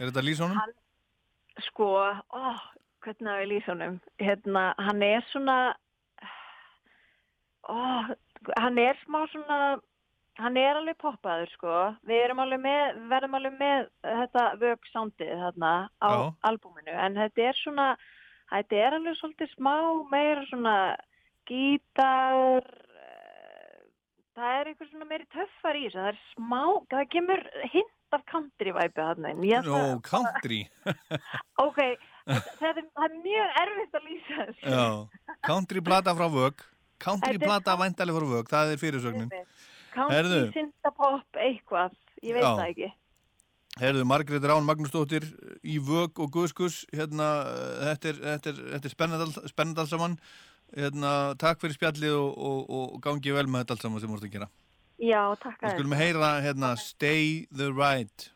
[0.00, 0.58] er þetta lýsónum?
[0.58, 2.42] Hann- sko ó,
[3.04, 3.82] hvernig að við lýsum
[4.22, 5.56] hérna, hann er svona
[7.68, 7.76] ó,
[8.58, 9.58] hann er smá svona
[10.40, 11.72] hann er alveg poppaður sko.
[12.08, 16.22] Við erum alveg með, verðum alveg með þetta vög soundið þarna á Já.
[16.48, 17.88] albúminu, en þetta er svona
[18.52, 19.74] þetta er alveg svolítið smá
[20.12, 20.76] meira svona
[21.48, 23.82] gítar eh,
[24.36, 26.00] það er einhver svona meiri töffar í þessu.
[26.00, 26.62] Það er smá,
[26.94, 27.44] það kemur
[27.74, 29.44] hint af country væpi þarna inn.
[29.48, 30.62] Ég ætla- Ó, country,
[31.66, 31.80] ok,
[32.26, 34.72] þetta er, það er mjög erfitt að lýsa þessu.
[34.72, 34.86] Já,
[35.48, 36.64] country plata frá Vögg,
[37.02, 39.30] country Þetta er plata country- væntalega frá Vögg, það er fyrirsögnin.
[39.92, 42.52] country, syndapopp, eitthvað ég veit Já.
[42.56, 42.92] það ekki.
[43.80, 45.24] Herðu, Margrét Rán Magnúsdóttir
[45.64, 47.28] í Vögg og Guðskus, hérna,
[47.88, 48.94] þetta er, þetta er, þetta er
[49.48, 50.18] spennandi alls saman,
[50.76, 54.28] hérna, takk fyrir spjallið og, og, og gangi vel með þetta alls saman sem voruð
[54.28, 54.48] að gera.
[55.00, 58.28] já, takk Við að skulum heyra, hérna, Stay the Ride.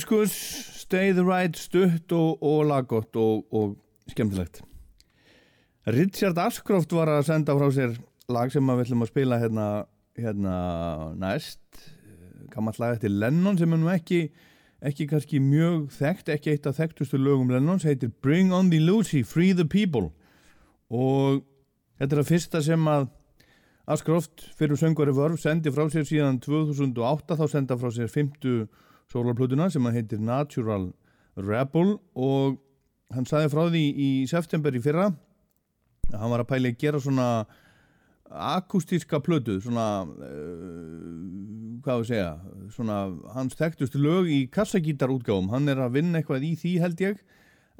[0.00, 0.32] Diskus,
[0.80, 3.76] Stay the Ride, Stutt og, og Laggott og, og
[4.08, 4.62] skemmtilegt.
[5.86, 7.98] Richard Ashcroft var að senda frá sér
[8.32, 9.66] lag sem við ætlum að spila hérna,
[10.16, 10.54] hérna
[11.20, 11.60] næst.
[12.48, 14.22] Kammallega eftir Lennon sem er nú ekki,
[14.80, 19.20] ekki kannski mjög þekkt, ekki eitt af þekktustu lögum Lennons, heitir Bring on the Lucy,
[19.20, 20.14] Free the People.
[20.88, 21.42] Og
[22.00, 23.10] þetta er að fyrsta sem að
[23.84, 28.70] Ashcroft fyrir söngvari vörf sendi frá sér síðan 2008, þá senda frá sér 50
[29.10, 30.90] sólarplötuna sem að heitir Natural
[31.40, 32.60] Rebel og
[33.14, 35.10] hann sagði frá því í september í fyrra
[36.10, 37.28] að hann var að pæli að gera svona
[38.30, 42.30] akustíska plötu svona uh, hvað við segja
[42.74, 43.00] svona
[43.34, 47.22] hans þekktust lög í kassagítarútgáðum hann er að vinna eitthvað í því held ég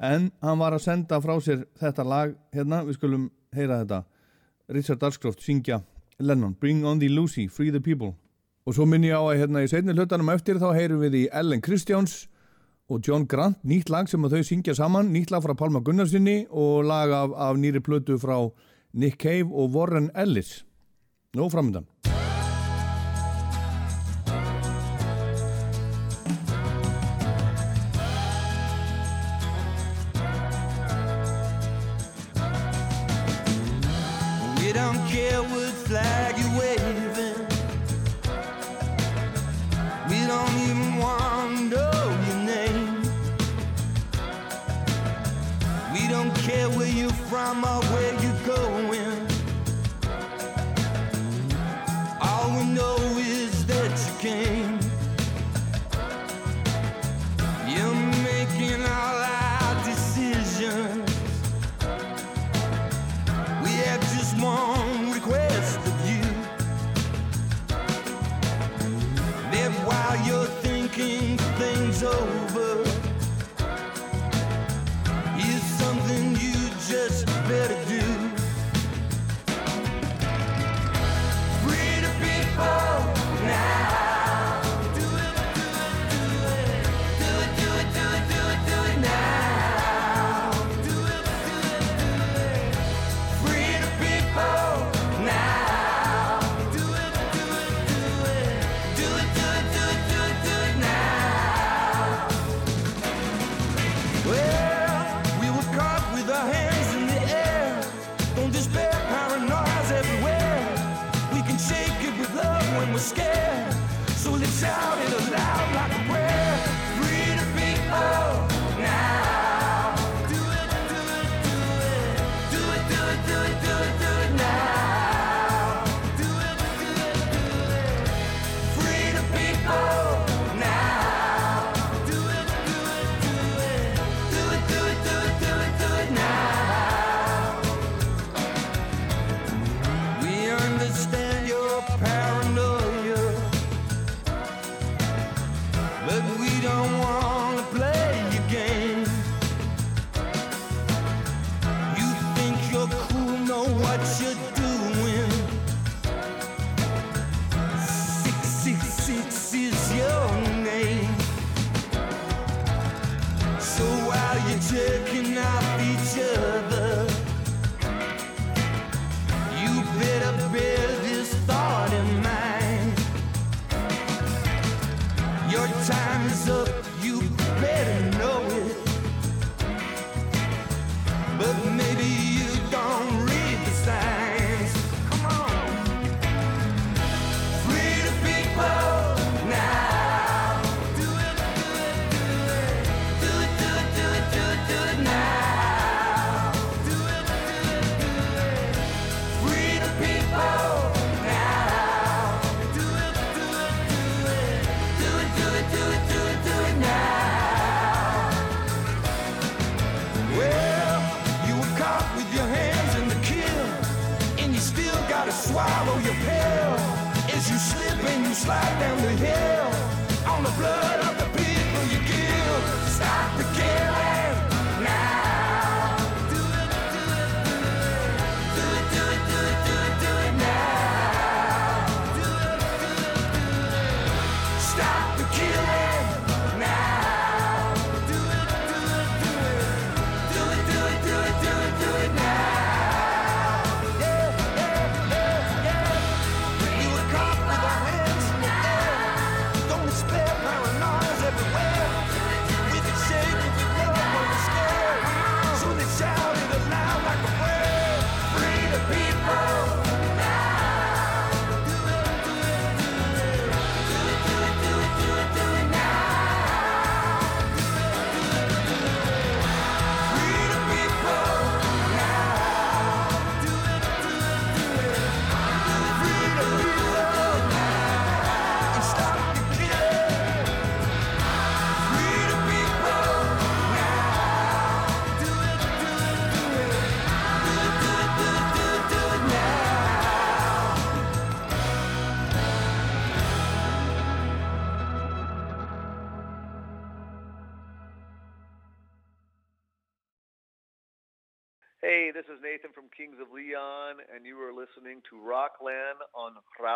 [0.01, 4.03] en hann var að senda frá sér þetta lag hérna, við skulum heyra þetta.
[4.71, 5.81] Richard Ashcroft syngja
[6.19, 6.55] Lennon.
[6.59, 8.15] Bring on the Lucy, Free the People.
[8.65, 11.27] Og svo minn ég á að hérna í seinni hlutanum eftir þá heyrum við í
[11.33, 12.27] Ellen Kristjáns
[12.91, 16.83] og John Grant, nýtt lag sem þau syngja saman, nýtt lag frá Palma Gunnarsinni og
[16.85, 18.37] lag af, af nýri plötu frá
[18.93, 20.61] Nick Cave og Warren Ellis.
[21.33, 21.90] Nó framöndan.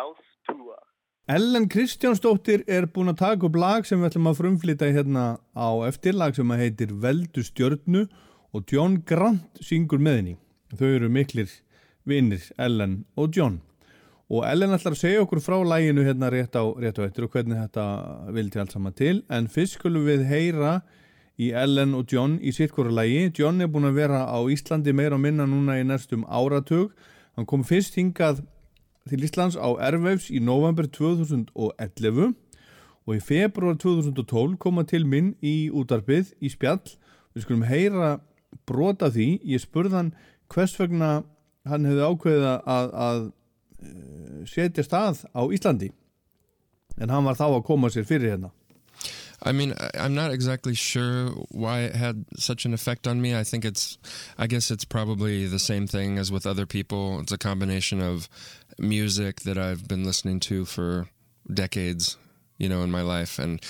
[0.06, 0.78] Raus Tua.
[1.28, 5.24] Ellen Kristjánsdóttir er búin að taka upp lag sem við ætlum að frumflýta hérna
[5.58, 8.04] á eftirlag sem að heitir Veldu stjörnu
[8.54, 10.36] og John Grant syngur með henni.
[10.78, 11.50] Þau eru miklir
[12.06, 13.58] vinnir, Ellen og John.
[14.30, 17.34] Og Ellen ætlar að segja okkur frá læginu hérna rétt á, rétt á eftir og
[17.34, 17.84] hvernig þetta
[18.34, 19.20] vildi allt saman til.
[19.30, 20.80] En fyrst skulum við heyra
[21.42, 23.32] í Ellen og John í sittkóra lægi.
[23.38, 26.94] John er búin að vera á Íslandi meira og minna núna í næstum áratug.
[27.34, 28.46] Hann kom fyrst hingað
[29.10, 32.34] til Íslands á Airwaves í november 2011
[33.06, 36.82] og í februar 2012 koma til minn í útarpið í spjall.
[37.34, 38.16] Við skulum heyra
[38.66, 39.28] brota því.
[39.46, 40.12] Ég spurði hann
[40.52, 41.22] hvers vegna
[41.66, 45.90] hann hefði ákveðið að, að uh, setja stað á Íslandi
[46.96, 48.52] en hann var þá að koma sér fyrir hérna.
[49.42, 53.36] I mean, I'm not exactly sure why it had such an effect on me.
[53.36, 53.98] I think it's,
[54.38, 57.20] I guess it's probably the same thing as with other people.
[57.20, 58.30] It's a combination of
[58.78, 61.08] music that I've been listening to for
[61.52, 62.16] decades,
[62.58, 63.60] you know, in my life, and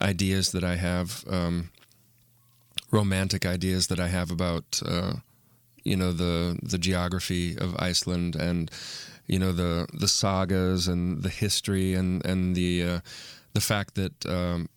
[0.00, 1.70] ideas that I have, um,
[2.90, 5.14] romantic ideas that I have about, uh,
[5.82, 8.70] you know, the the geography of Iceland and,
[9.26, 13.00] you know, the the sagas and the history and and the uh,
[13.52, 14.26] the fact that.
[14.26, 14.68] Um,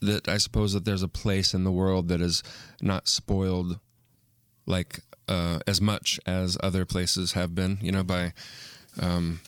[0.00, 2.42] that I suppose that there's a place in the world that is
[2.82, 3.78] not spoiled
[4.66, 8.32] like uh, as much as other places have been, you know, by
[9.00, 9.40] um,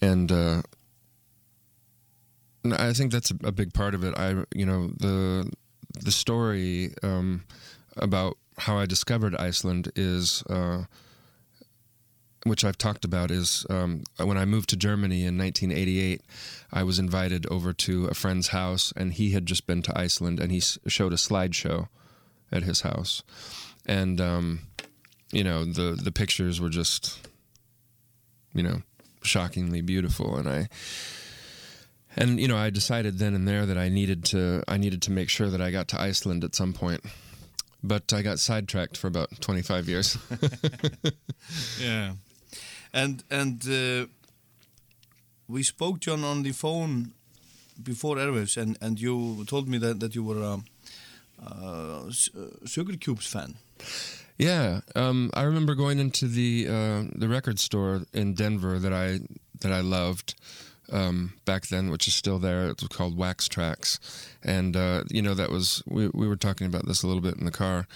[0.00, 0.62] and uh,
[2.64, 4.14] I think that's a, big part of it.
[4.16, 5.50] I you know the
[6.02, 7.44] the story um,
[7.96, 10.42] about how I discovered Iceland is.
[10.48, 10.84] Uh,
[12.46, 16.20] which I've talked about is um, when I moved to Germany in 1988,
[16.70, 20.40] I was invited over to a friend's house, and he had just been to Iceland,
[20.40, 21.88] and he showed a slideshow
[22.52, 23.22] at his house,
[23.86, 24.60] and um,
[25.32, 27.18] you know the the pictures were just,
[28.54, 28.82] you know,
[29.22, 30.68] shockingly beautiful, and I.
[32.16, 35.10] And you know, I decided then and there that I needed to I needed to
[35.10, 37.00] make sure that I got to Iceland at some point,
[37.82, 40.16] but I got sidetracked for about 25 years.
[41.80, 42.12] Yeah.
[42.92, 44.06] And and uh,
[45.48, 47.12] we spoke John on the phone
[47.82, 50.62] before Airwaves and, and you told me that, that you were S-
[51.42, 52.10] uh,
[52.64, 53.54] Sugar Cubes fan.
[54.38, 59.20] Yeah, um, I remember going into the uh, the record store in Denver that I
[59.60, 60.34] that I loved
[60.90, 62.66] um, back then, which is still there.
[62.68, 64.00] It was called Wax Tracks,
[64.42, 67.36] and uh, you know that was we we were talking about this a little bit
[67.36, 67.86] in the car,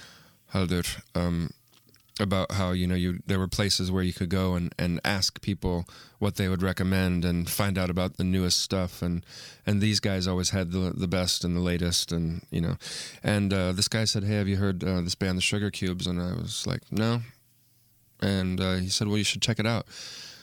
[0.54, 1.50] Haldur, um,
[2.20, 5.40] about how you know you there were places where you could go and, and ask
[5.40, 5.86] people
[6.18, 9.02] what they would recommend and find out about the newest stuff.
[9.02, 9.24] And
[9.66, 12.76] and these guys always had the the best and the latest and you know.
[13.22, 16.06] And uh, this guy said hey have you heard uh, this band the Sugar Cubes?
[16.06, 17.22] And I was like no.
[18.20, 19.86] And uh, he said well you should check it out.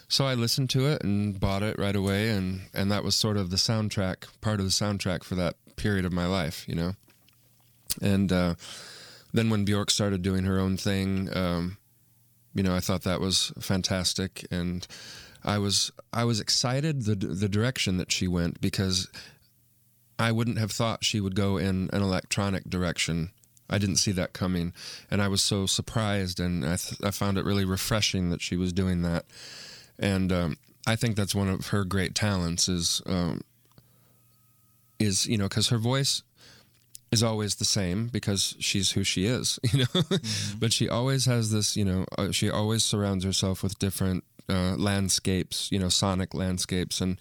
[0.07, 2.29] So I listened to it and bought it right away.
[2.29, 6.05] And and that was sort of the soundtrack part of the soundtrack for that period
[6.05, 6.93] of my life you know.
[8.01, 8.55] And uh,
[9.35, 11.77] then when Bjork started doing her own thing, um,
[12.53, 14.87] you know, I thought that was fantastic, and
[15.43, 19.09] I was I was excited the the direction that she went because
[20.17, 23.31] I wouldn't have thought she would go in an electronic direction.
[23.69, 24.73] I didn't see that coming,
[25.11, 28.55] and I was so surprised, and I th- I found it really refreshing that she
[28.55, 29.25] was doing that,
[29.99, 30.57] and um,
[30.87, 33.41] I think that's one of her great talents is um,
[34.97, 36.23] is you know because her voice
[37.15, 40.01] is always the same because she's who she is, you know.
[40.59, 44.75] but she always has this, you know, uh, she always surrounds herself with different uh,
[44.77, 47.17] landscapes, you know, sonic landscapes, and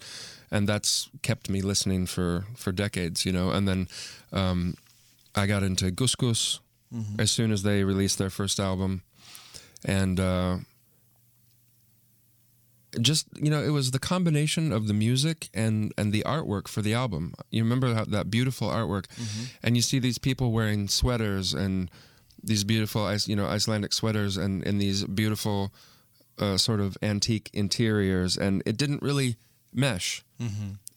[0.51, 3.51] and that's kept me listening for for decades, you know.
[3.51, 3.87] And then
[4.33, 4.75] um,
[5.33, 6.59] I got into Gus Gus
[7.19, 9.01] as soon as they released their first album,
[9.83, 10.19] and.
[10.19, 10.57] Uh,
[13.01, 16.81] just you know it was the combination of the music and and the artwork for
[16.81, 17.33] the album.
[17.51, 19.05] You remember that, that beautiful artwork?
[19.63, 21.89] And you see these people wearing sweaters and
[22.41, 25.73] these beautiful you know icelandic sweaters and and these beautiful
[26.39, 28.37] uh, sort of antique interiors.
[28.37, 29.37] And it didn't really
[29.73, 30.23] mesh.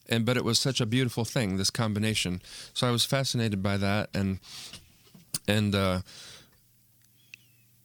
[0.09, 2.41] And but it was such a beautiful thing this combination.
[2.73, 4.39] So i was fascinated by that and
[5.47, 6.01] and uh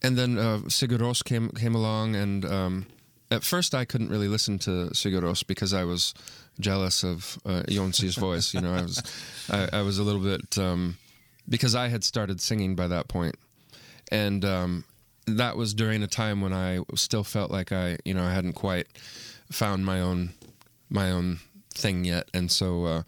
[0.05, 2.87] and then uh, Sigur Rós came came along, and um,
[3.35, 6.15] at first I couldn't really listen to Sigur Rós because I was
[6.61, 8.55] jealous of uh, Jonsi's voice.
[8.55, 9.03] You know, I was
[9.51, 10.97] I, I was a little bit um,
[11.49, 13.37] because I had started singing by that point,
[14.11, 14.85] and um,
[15.27, 18.55] that was during a time when I still felt like I you know I hadn't
[18.55, 18.87] quite
[19.51, 20.31] found my own
[20.89, 21.41] my own
[21.75, 23.03] thing yet, and so uh,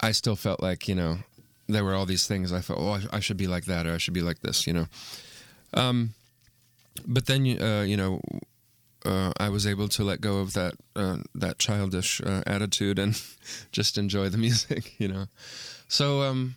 [0.00, 1.18] I still felt like you know
[1.68, 3.94] there were all these things I thought, oh, I, I should be like that or
[3.94, 4.86] I should be like this, you know.
[5.74, 6.14] Um,
[7.06, 8.20] but then, uh, you know,
[9.04, 13.20] uh, I was able to let go of that uh, that childish uh, attitude and
[13.72, 15.26] just enjoy the music, you know.
[15.88, 16.56] So um,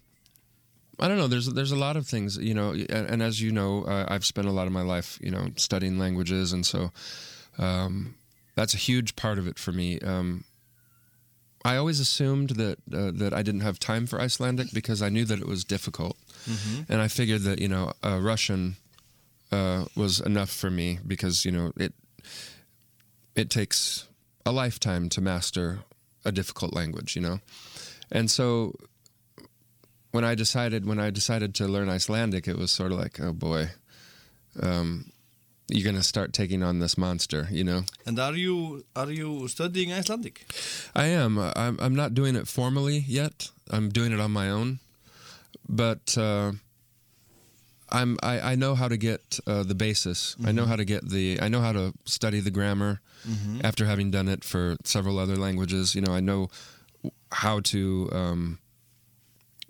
[0.99, 1.27] I don't know.
[1.27, 4.25] There's there's a lot of things, you know, and, and as you know, uh, I've
[4.25, 6.91] spent a lot of my life, you know, studying languages, and so
[7.57, 8.15] um,
[8.55, 9.99] that's a huge part of it for me.
[9.99, 10.43] Um,
[11.63, 15.25] I always assumed that uh, that I didn't have time for Icelandic because I knew
[15.25, 16.15] that it was difficult,
[16.87, 18.75] and I figured that you know uh, Russian
[19.51, 21.93] uh, was enough for me because you know it
[23.35, 24.07] it takes
[24.45, 25.79] a lifetime to master
[26.23, 27.39] a difficult language, you know,
[28.11, 28.73] and so
[30.11, 33.33] when I decided when I decided to learn Icelandic, it was sort of like, oh
[33.33, 33.71] boy,
[34.61, 35.11] um,
[35.67, 37.83] you're gonna start taking on this monster, you know.
[38.05, 40.45] And are you, are you studying Icelandic?
[40.95, 41.37] I am.
[41.37, 41.77] I'm.
[41.79, 43.49] I'm not doing it formally yet.
[43.69, 44.79] I'm doing it on my own,
[45.67, 46.53] but uh,
[47.95, 48.17] I'm.
[48.21, 50.35] I, I know how to get uh, the basis.
[50.45, 51.39] I know how to get the.
[51.41, 53.01] I know how to study the grammar.
[53.63, 56.49] After having done it for several other languages, you know, I know
[57.31, 58.09] how to.
[58.11, 58.59] Um,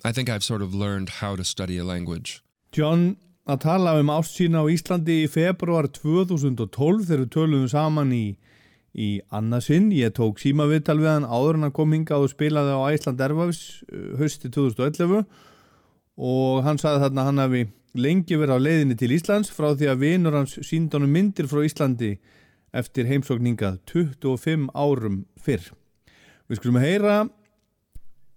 [0.03, 2.41] I think I've sort of learned how to study a language.
[2.71, 3.15] John
[3.47, 8.25] að tala um ást sína á Íslandi í februar 2012 þegar við töluðum saman í,
[8.97, 9.91] í annarsinn.
[9.93, 13.61] Ég tók símaviðtal við hann áður en að kom hingað og spilaði á Æsland Erfafs
[14.19, 15.25] hösti 2011
[16.15, 17.63] og hann sagði þarna að hann hafi
[17.95, 21.63] lengi verið á leiðinni til Íslands frá því að vinur hans síndi honum myndir frá
[21.63, 22.15] Íslandi
[22.75, 25.71] eftir heimsókningað 25 árum fyrr.
[26.49, 27.17] Við skulum heyra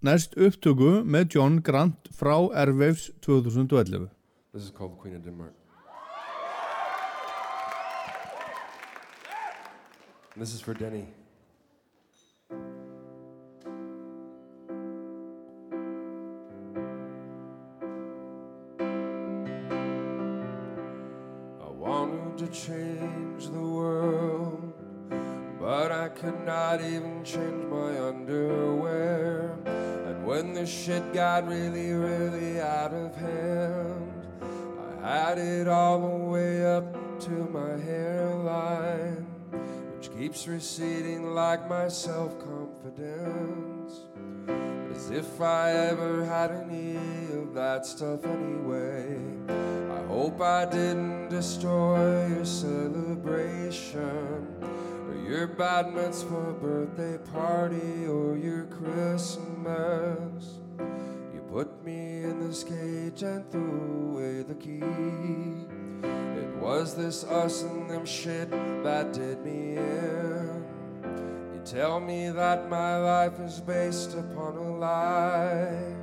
[0.05, 4.07] næst upptöku með John Grant frá Erfafs 2011.
[4.53, 5.53] This is called Queen of Denmark.
[10.39, 11.18] This is for Denny.
[26.09, 29.55] I could not even change my underwear.
[29.65, 34.27] And when the shit got really, really out of hand,
[35.03, 39.27] I had it all the way up to my hairline,
[39.93, 43.99] which keeps receding like my self confidence.
[44.95, 46.97] As if I ever had any
[47.39, 49.15] of that stuff anyway.
[49.47, 54.47] I hope I didn't destroy your celebration,
[55.29, 60.57] your bad mitzvah birthday party, or your Christmas.
[60.79, 64.81] You put me in this cage and threw away the key.
[66.01, 70.65] It was this us and them shit that did me in.
[71.53, 75.93] You tell me that my life is based upon a lie.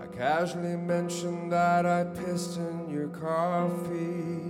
[0.00, 4.41] I casually mentioned that I pissed in your coffee.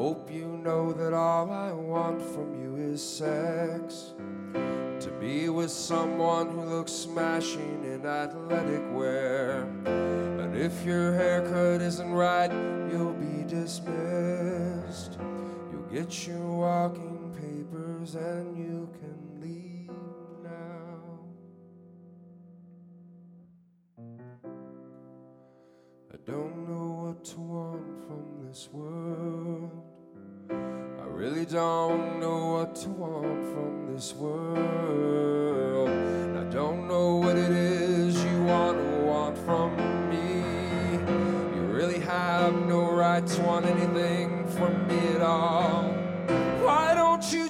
[0.00, 4.14] Hope you know that all I want from you is sex.
[4.54, 9.64] To be with someone who looks smashing in athletic wear.
[9.84, 12.50] And if your haircut isn't right,
[12.90, 15.18] you'll be dismissed.
[15.70, 19.90] You'll get your walking papers and you can leave
[20.42, 21.18] now.
[26.10, 29.89] I don't know what to want from this world.
[31.20, 35.90] Really don't know what to want from this world.
[35.90, 39.76] And I don't know what it is you want to want from
[40.08, 40.94] me.
[41.54, 45.92] You really have no right to want anything from me at all.
[46.64, 47.49] Why don't you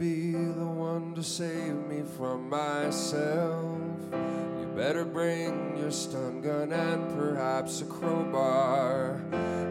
[0.00, 3.78] be the one to save me from myself?
[4.10, 9.20] You better bring your stun gun and perhaps a crowbar.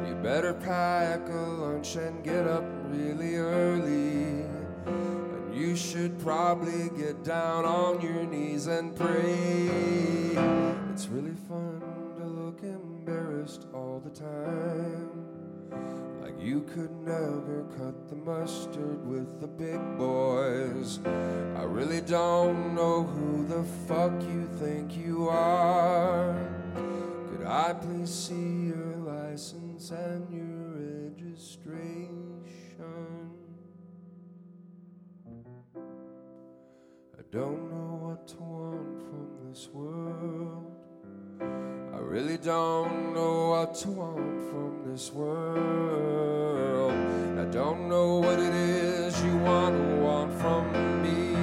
[0.07, 4.45] You better pack a lunch and get up really early.
[4.85, 9.71] And you should probably get down on your knees and pray.
[10.93, 11.81] It's really fun
[12.19, 15.09] to look embarrassed all the time.
[16.39, 20.99] You could never cut the mustard with the big boys.
[21.05, 26.33] I really don't know who the fuck you think you are.
[27.29, 32.09] Could I please see your license and your registration?
[37.17, 40.68] I don't know what to want from this world.
[42.09, 46.91] Really don't know what to want from this world.
[47.39, 51.37] I don't know what it is you want to want from me.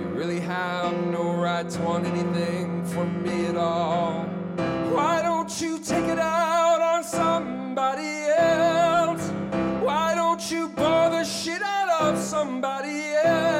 [0.00, 4.24] You really have no right to want anything from me at all.
[4.96, 9.30] Why don't you take it out on somebody else?
[9.80, 13.51] Why don't you bore the shit out of somebody else?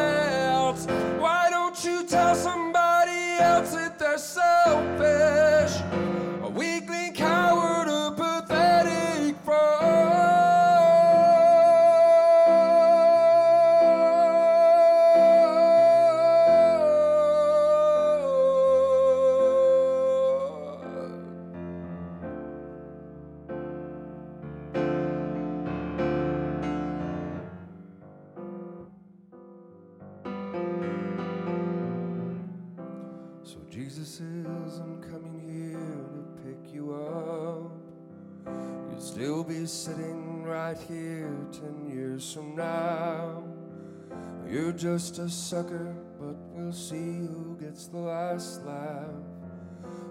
[44.93, 49.09] Just a sucker, but we'll see who gets the last laugh.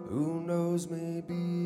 [0.09, 1.60] Who knows, maybe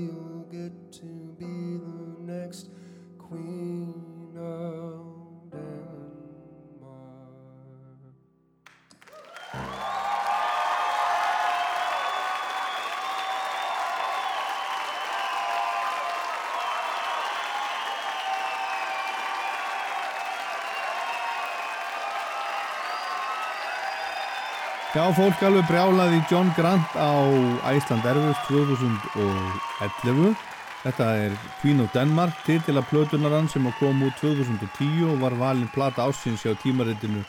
[24.96, 27.28] Já, fólk alveg brjálaði John Grant á
[27.68, 30.30] Æsland Erfus 2011.
[30.86, 35.68] Þetta er Queen of Denmark, titila plötunar hann sem kom út 2010 og var valinn
[35.74, 37.26] plata ásins hjá tímaritinu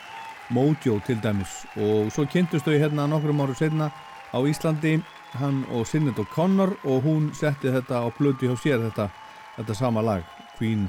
[0.55, 1.65] Mojo til dæmis.
[1.75, 3.89] Og svo kynntust þau hérna nokkrum áru setna
[4.31, 5.01] á Íslandi,
[5.35, 9.09] hann og Sinead O'Connor og hún setti þetta á plötu hjá sér, þetta,
[9.57, 10.23] þetta sama lag,
[10.55, 10.87] Queen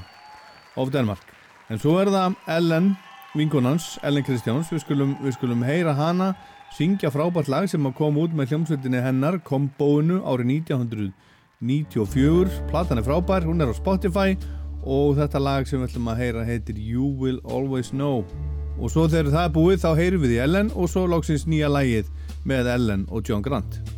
[0.76, 1.26] of Denmark.
[1.74, 2.94] En svo er það Ellen,
[3.34, 6.36] vinkonans, Ellen Kristjáns, við skulum, við skulum heyra hana
[6.76, 12.60] syngja frábært lag sem að koma út með hljómsveitinni hennar, Kombóinu, árið 1994.
[12.70, 14.36] Platan er frábær, hún er á Spotify
[14.84, 18.24] og þetta lag sem við ætlum að heyra heitir You Will Always Know.
[18.78, 21.68] Og svo þegar það er búið þá heyrum við í Ellen og svo lóksins nýja
[21.72, 22.06] lagið
[22.46, 23.97] með Ellen og John Grant.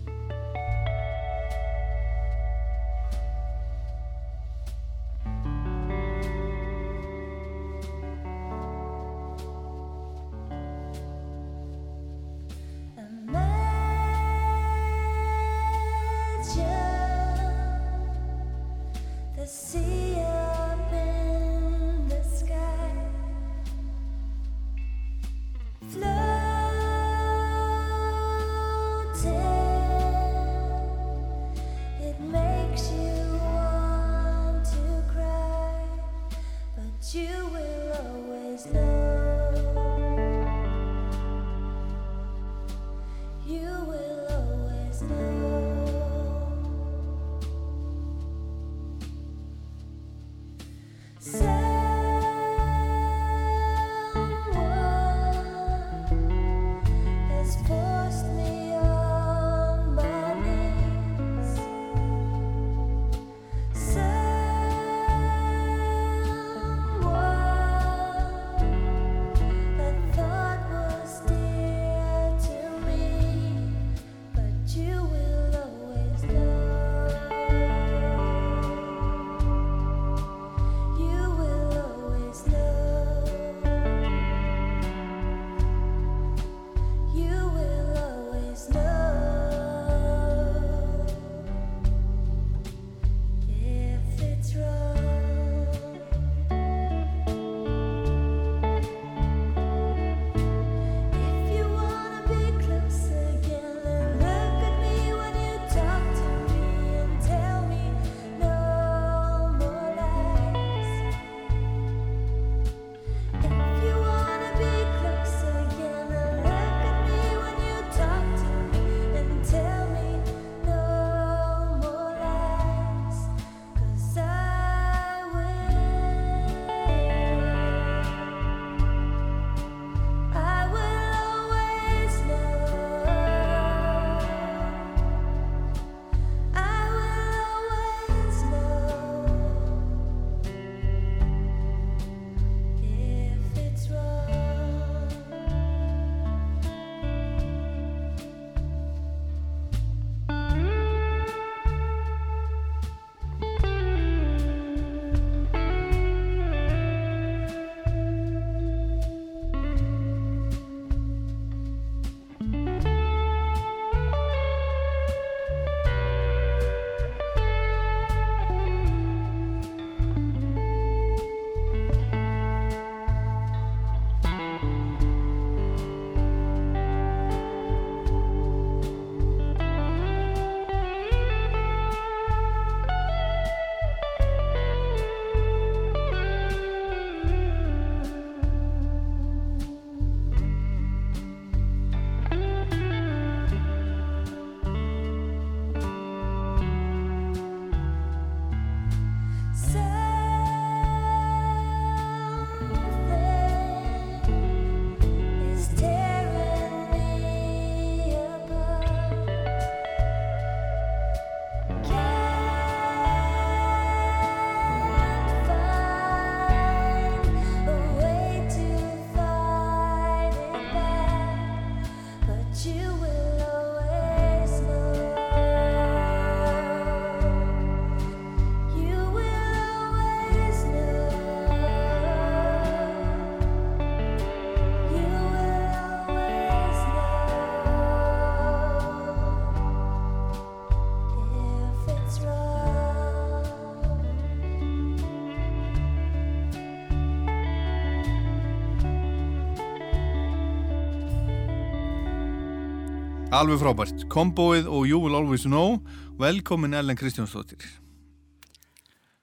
[253.41, 254.03] Alveg frábært.
[254.13, 255.79] Komboið og You Will Always Know.
[256.21, 257.63] Velkomin Ellen Kristjánsdóttir.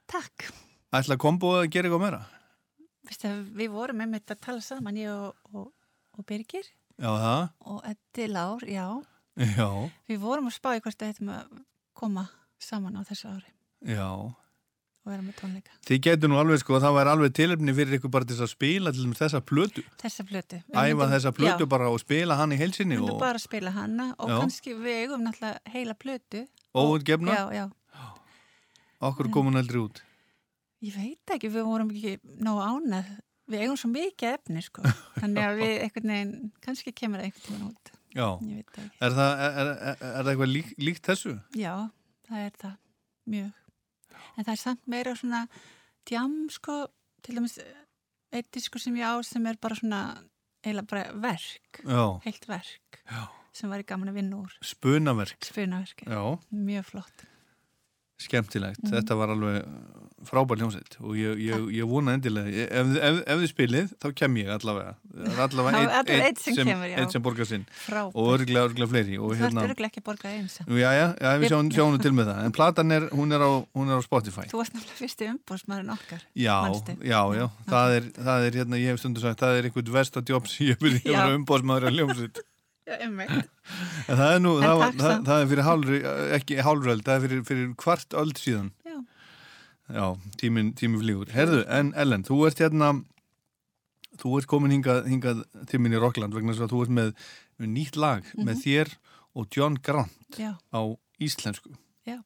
[0.09, 0.47] Takk.
[0.95, 2.21] Ætla komboið að gera eitthvað meira?
[3.07, 3.29] Vistu,
[3.59, 5.67] við vorum einmitt að tala saman, ég og, og,
[6.17, 6.65] og Birgir
[6.97, 7.43] Já, það.
[7.69, 8.87] og Eddi Lár, já.
[9.37, 9.69] Já,
[10.09, 11.61] Við vorum að spá í hvort það hættum að
[11.97, 12.23] koma
[12.57, 13.51] saman á þessu ári
[13.85, 14.09] já.
[15.07, 15.75] Og vera með tónleika.
[15.87, 18.91] Þið getur nú alveg sko, það væri alveg tilefni fyrir ykkur bara til að spila
[18.95, 19.83] til þessa plötu.
[20.01, 20.59] Þessa plötu.
[20.75, 24.33] Æfa þessa plötu já, bara og spila hann í heilsinni og bara spila hana og
[24.33, 24.37] Já.
[24.41, 26.43] kannski við eigum náttúrulega heila plötu.
[26.75, 27.37] óutgefna.
[27.39, 27.65] Já, já.
[29.07, 30.01] Okkur kom hún aldrei út.
[30.81, 33.13] Ég veit ekki, við vorum ekki nógu ánað.
[33.47, 34.83] Við eigum svo mikið efni, sko.
[35.21, 36.33] Þannig að við einhvern veginn,
[36.65, 37.93] kannski kemur það einhvern tímann út.
[38.17, 38.27] Já.
[39.05, 41.35] Er það, er, er, er, það eitthvað lík, líkt þessu?
[41.57, 41.73] Já,
[42.27, 42.75] það er það,
[43.33, 43.53] mjög.
[44.35, 45.45] En það er samt meira svona
[46.07, 46.87] djam, sko,
[47.23, 47.57] til dæmis
[48.33, 50.01] eitt diskur sem ég á sem er bara svona
[50.65, 52.19] eiginlega bara verk, Já.
[52.25, 53.27] heilt verk Já.
[53.53, 55.39] sem var í gaman að vinna úr Spunaverk.
[55.47, 56.05] spunaverki.
[56.11, 56.21] Já.
[56.51, 57.25] Mjög flott.
[58.17, 58.81] Skemmtilegt.
[58.83, 58.93] Mhm.
[58.95, 59.65] Þetta var alveg
[60.27, 64.07] frábær hljómsveit og ég, ég, ég vona endilega, ég- ef, ef, ef þið spilið þá
[64.17, 64.95] kem ég allavega.
[65.37, 66.97] Allavega einn ein einn sem já.
[66.97, 70.07] einn sem borgar sinn og örglega, örglega fleiri og Þú hérna, ert örgulega ekki að
[70.09, 70.57] borga eins.
[70.65, 73.51] Já, já, já, við sjáum, nú til með það en platan er, hún er á,
[73.77, 76.21] hún er á Spotify Þú varst náttúrulega fyrsti umbúrsmaðurinn okkar.
[76.33, 76.97] Já, manstu?
[77.05, 80.25] já, já, það er, það er hérna, ég hef stundu sagt, það er einhvern versta
[80.25, 82.45] jobb sem ég vera umbóðsmaður að hljómsveit
[82.87, 85.99] það er nú, það, var- það, það er fyrir hálfri,
[86.37, 88.69] ekki hálfröld, það er fyrir, fyrir kvart öld síðan.
[88.87, 88.97] Já.
[89.97, 90.05] Já,
[90.39, 91.29] tímin, tímin flýgur.
[91.35, 92.89] Herðu, en Ellen, þú ert hérna,
[94.19, 97.11] þú ert komin hingað, hingað til minni í Rockland vegna þess að þú ert með,
[97.61, 98.45] með nýtt lag Mhm.
[98.49, 98.95] með þér
[99.37, 100.81] og John Grant Já, á
[101.21, 101.75] íslensku.
[102.07, 102.19] já.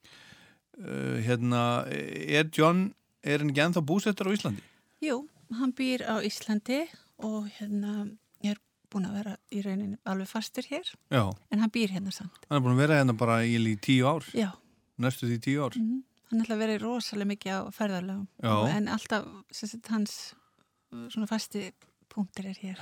[0.82, 2.94] Uh, hérna, er John,
[3.24, 4.62] er hann ekki ennþá búsettur á Íslandi?
[5.04, 6.88] Jú, hann býr á Íslandi
[7.22, 8.18] og hérna
[8.92, 12.44] búin að vera í rauninni alveg fastur hér, Já, en hann býr hérna samt.
[12.50, 14.52] hann er búin að vera hérna bara í, í tíu ár, Já,
[15.02, 15.78] næstu því tíu ár.
[15.80, 16.02] mm
[16.32, 18.54] hann er alltaf verið rosalega mikið á ferðarlegum Já.
[18.78, 20.14] en alltaf sagt, hans
[20.96, 21.66] uh, svona fasti
[22.08, 22.80] punktir er hér.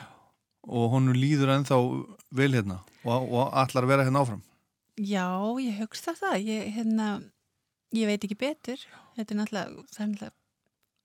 [0.70, 1.80] og honum líður ennþá
[2.38, 4.44] vel hérna og, og allar að vera hérna áfram
[5.00, 5.26] Já,
[5.64, 6.38] ég hugsta það.
[6.44, 7.06] Ég, hérna,
[7.96, 8.82] ég veit ekki betur.
[9.16, 10.34] Þetta er náttúrulega, það er náttúrulega,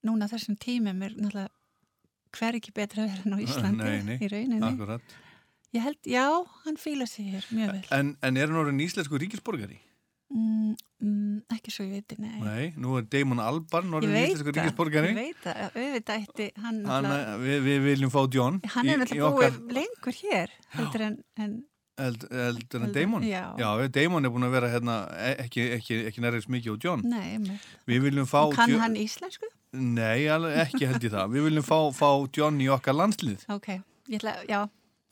[0.08, 1.48] núna þessum tímum er náttúrulega
[2.38, 4.62] hver ekki betur að vera en á Íslandi Nei, nei, í rauninni.
[4.72, 5.16] akkurat
[5.74, 6.26] Ég held, já,
[6.64, 7.82] hann fíla sig hér mjög vel.
[7.98, 9.80] en, en er hann orðin íslensku ríkisborgari?
[10.34, 10.74] Mm,
[11.04, 12.38] mm, ekki svo ég veit, nei.
[12.42, 16.22] Nei, nú er Damon Albarn ég orðin veit íslensku það, ríkisborgari ég veit það, auðvitað
[16.28, 19.58] ætti hann, hann, náttúrulega- við, við viljum fá John hann er í- í náttúrulega okkar-
[19.58, 21.52] búið lengur hér heldur en, en
[22.06, 23.42] eld, eldur en Damon já.
[23.58, 27.04] já, Damon er búin að vera hérna e- ekki, ekki, ekki nærið mikið á John
[27.04, 29.50] nei, við viljum fá kann Jo- hann íslensku?
[29.74, 30.24] Nei,
[30.64, 33.68] ekki held ég það við viljum fá, fá John í okkar landslið Ok,
[34.08, 34.60] ég ætla, já,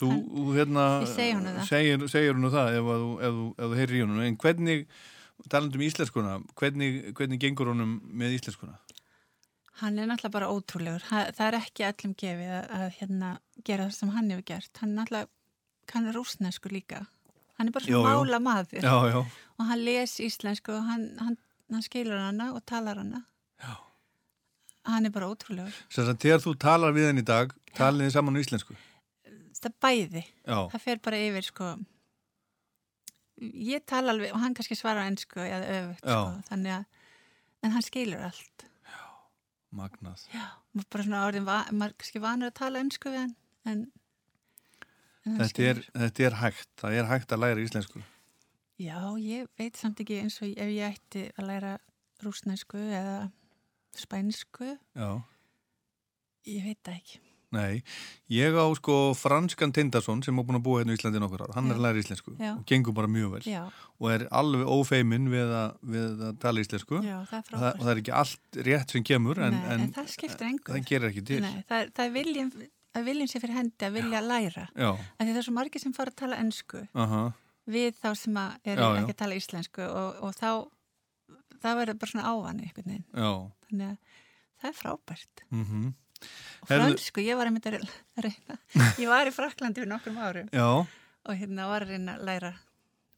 [0.01, 1.66] þú, Hann- hérna Ég segi honum það.
[1.68, 4.86] segir, segir hún það ef, þú- ef, þú- ef þú heyrir í honum en hvernig,
[5.48, 8.78] talandum um íslenskuna hvernig, hvernig gengur honum með íslenskuna
[9.82, 11.02] hann er náttúrulega bara ótrúlegur.
[11.10, 13.30] Það er ekki allum gefið að, að hérna,
[13.66, 14.70] gera það sem hann hefur gert.
[14.78, 15.28] Hann er náttúrulega,
[15.93, 17.01] hann er rúsnesku líka.
[17.59, 19.16] Hann er bara svona mála maður já, já,
[19.59, 21.36] og hann les íslensku og hann, hann,
[21.72, 23.24] hann skilur hana og talar hana.
[23.59, 23.74] Já.
[24.85, 25.75] Hann er bara ótrúlegur.
[25.95, 28.75] Sagt, þegar þú talar við henni í dag talið þið saman á íslensku
[29.63, 30.23] Það bæði.
[30.43, 31.67] já, Það fer bara yfir, sko,
[33.43, 36.17] ég tala alveg og hann kannski svarar ennsku eða öfugt, Já.
[36.19, 36.85] sko, þannig að,
[37.63, 38.65] en hann skilur allt.
[39.73, 40.45] magnað Já,
[40.77, 43.37] maður bara svona orðin, maður kannski vanur að tala ennsku við hann,
[43.71, 43.85] en,
[45.25, 48.03] en hann þetta er, þetta er hægt, það er hægt að læra íslensku
[48.83, 51.73] Já, ég veit samt ekki eins og ef ég ætti að læra
[52.27, 53.31] rúsnesku eða
[53.98, 55.10] spænsku, já,
[56.48, 57.20] ég veit það ekki.
[57.52, 57.82] nei
[58.32, 61.51] ég á sko franskan Tindarsson sem er búin að búa hérna í Íslandi nokkur ár.
[61.59, 61.78] Hann er Já.
[61.78, 63.64] að læra íslensku og gengur bara mjög vel Já,
[64.01, 67.02] og er alveg ófeimin við að, við að tala íslensku.
[67.05, 69.66] Já, það er og það, og það er ekki allt rétt sem kemur en, Nei,
[69.74, 70.64] en, en það skiptir engu.
[70.73, 71.40] það gerir ekki til.
[71.44, 72.51] Nei, það, er- það er viljum,
[72.97, 74.66] að viljum sér fyrir hendi að vilja læra.
[74.73, 77.23] Af því það er svo margir sem fara að tala ennsku aha,
[77.69, 78.89] við þá sem Já, já.
[79.05, 80.48] ekki að tala íslensku og, og þá,
[81.62, 82.70] það verður bara svona ávani
[83.68, 83.97] Þannig að
[84.62, 85.44] það er frábært.
[85.51, 85.93] mm
[86.62, 87.80] Og Heyrðu- fransku, ég var einmitt að
[88.22, 88.56] reyna,
[89.02, 90.51] ég var í Fraklandi fyrir nokkrum árum.
[90.55, 90.68] Já,
[91.26, 92.52] og hérna var að reyna að læra,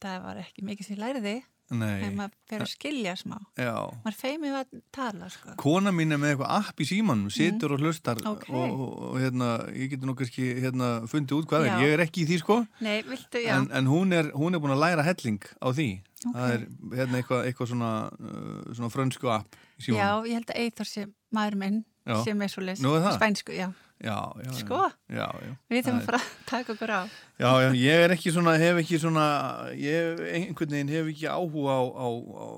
[0.00, 1.34] það var ekki mikið sem ég læriði,
[1.70, 3.38] nei, maður fyrir að skilja smá.
[3.56, 3.72] já
[4.04, 5.54] Maður feimið að tala, sko.
[5.56, 8.26] Kona mín er með eitthvað app í símanum, situr og hlustar Mhm.
[8.34, 8.44] Ok.
[8.50, 11.72] og, og, og hérna, ég getur nú kannski hérna, fundið út hvað Já.
[11.78, 11.84] er.
[11.86, 14.76] Ég er ekki í því sko, Nei, viltu, en, en hún, er, hún er búin
[14.76, 15.88] að læra helling á því.
[16.26, 16.34] Ok.
[16.34, 16.66] Það er
[16.96, 21.56] hérna, eitthvað, eitthvað svona, uh, svona frönsku app já, ég held að Eithor sé maður
[21.60, 22.18] minn, Já.
[22.24, 22.80] sem er svo leys,
[23.16, 23.72] spænsku, já.
[24.04, 24.50] Já, já.
[24.58, 24.78] Sko,
[25.08, 25.28] Já,
[25.70, 27.02] við þurfum Það er- bara að taka okkur á.
[27.38, 29.24] Já, ég er ekki svona, hef ekki svona,
[29.78, 32.48] ég einhvern veginn hef ekki áhuga á, á, á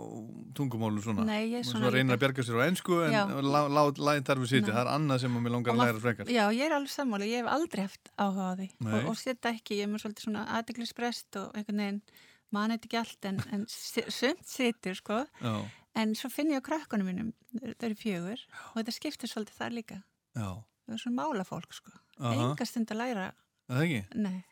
[0.56, 1.26] tungumálu svona.
[1.28, 3.22] Nei, ég er svona Svo reynir að bjarga sér á ennsku en Já.
[3.28, 4.72] læði þar við sitja.
[4.72, 6.26] Það er annað sem að mér langar að læra frekar.
[6.32, 9.52] Já, ég er alveg sammála, ég hef aldrei haft áhuga á því og, og setja
[9.52, 12.02] ekki, ég er mér svolítið svona aðdeglisbrest og einhvern veginn
[12.50, 15.54] man eitthvað ekki allt en, en sumt situr sko, Já,
[15.96, 18.42] en svo finn ég á krökkunum mínum, þau eru fjögur
[18.74, 19.98] og þetta skiptir svolítið þar líka,
[20.36, 20.50] já.
[20.86, 21.90] þau eru svona málafólk sko,
[22.20, 22.34] Aha.
[22.52, 23.26] enga stund að læra,
[23.66, 24.02] Er Það ekki?
[24.22, 24.44] nei,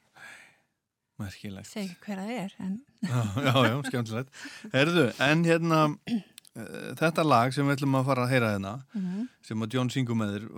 [1.23, 1.71] Merkilegt.
[1.79, 4.31] ekki hver það er, en Já, já, já, skemmtilegt.
[4.73, 9.29] Herðu, en hérna, uh, þetta lag sem við ætlum að fara að heyra hérna, Mhm.
[9.47, 10.49] sem að John syngur með þér,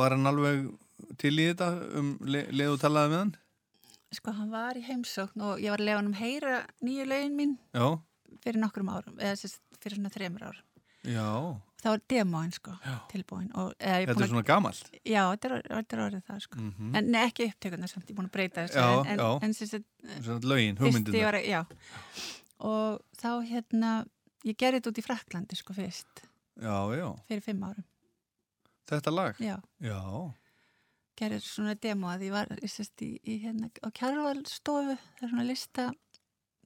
[0.00, 0.66] var hann alveg
[1.22, 1.68] til í þetta
[2.00, 3.36] um le leið og talaði með hann?
[4.12, 7.32] sko hann var í heimsókn og ég var að lefa hann um heyra nýju lögin
[7.38, 7.86] mín Já,
[8.44, 10.64] fyrir nokkrum árum, eða sérst fyrir svona þremur árum.
[11.04, 11.60] já.
[11.82, 12.92] Það var demóin sko, Já.
[13.10, 13.48] tilbúin.
[13.58, 14.90] Og, eða, Þetta er svona gamalt.
[15.02, 16.58] Já, þetta er, þetta er orðið það sko.
[16.60, 18.78] Mm En nei, ekki upptökunar samt, ég er búin að breyta þessu.
[18.78, 19.38] Já, en, já.
[19.42, 19.88] En sem sagt,
[20.22, 21.64] Svona lögin, að, já.
[22.62, 24.06] Og þá hérna,
[24.46, 26.22] ég gerði þetta út í Fraklandi sko fyrst,
[26.62, 27.08] Já, já.
[27.26, 27.84] fyrir fimm árum.
[28.86, 29.42] Þetta lag?
[29.42, 29.98] Já, Já.
[31.18, 35.50] gerði svona demo að ég var, sérst, í, í hérna, á Kjárvalstofu, það er svona
[35.50, 35.90] lista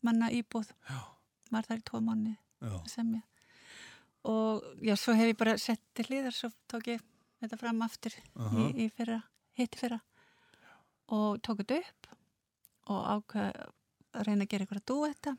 [0.03, 0.69] manna íbúð.
[0.91, 1.16] Já.
[1.53, 3.23] Var þar í tvo að semja.
[4.27, 7.03] Og já, svo hef ég bara sett til hlýðar, svo tók ég
[7.43, 8.65] þetta fram aftur Aha.
[8.65, 9.21] í, í fyrra,
[9.59, 9.99] hitti fyrra
[11.15, 12.09] og tók þetta upp
[12.91, 13.59] og ákvað
[14.17, 15.35] að reyna að gera eitthvað að dú þetta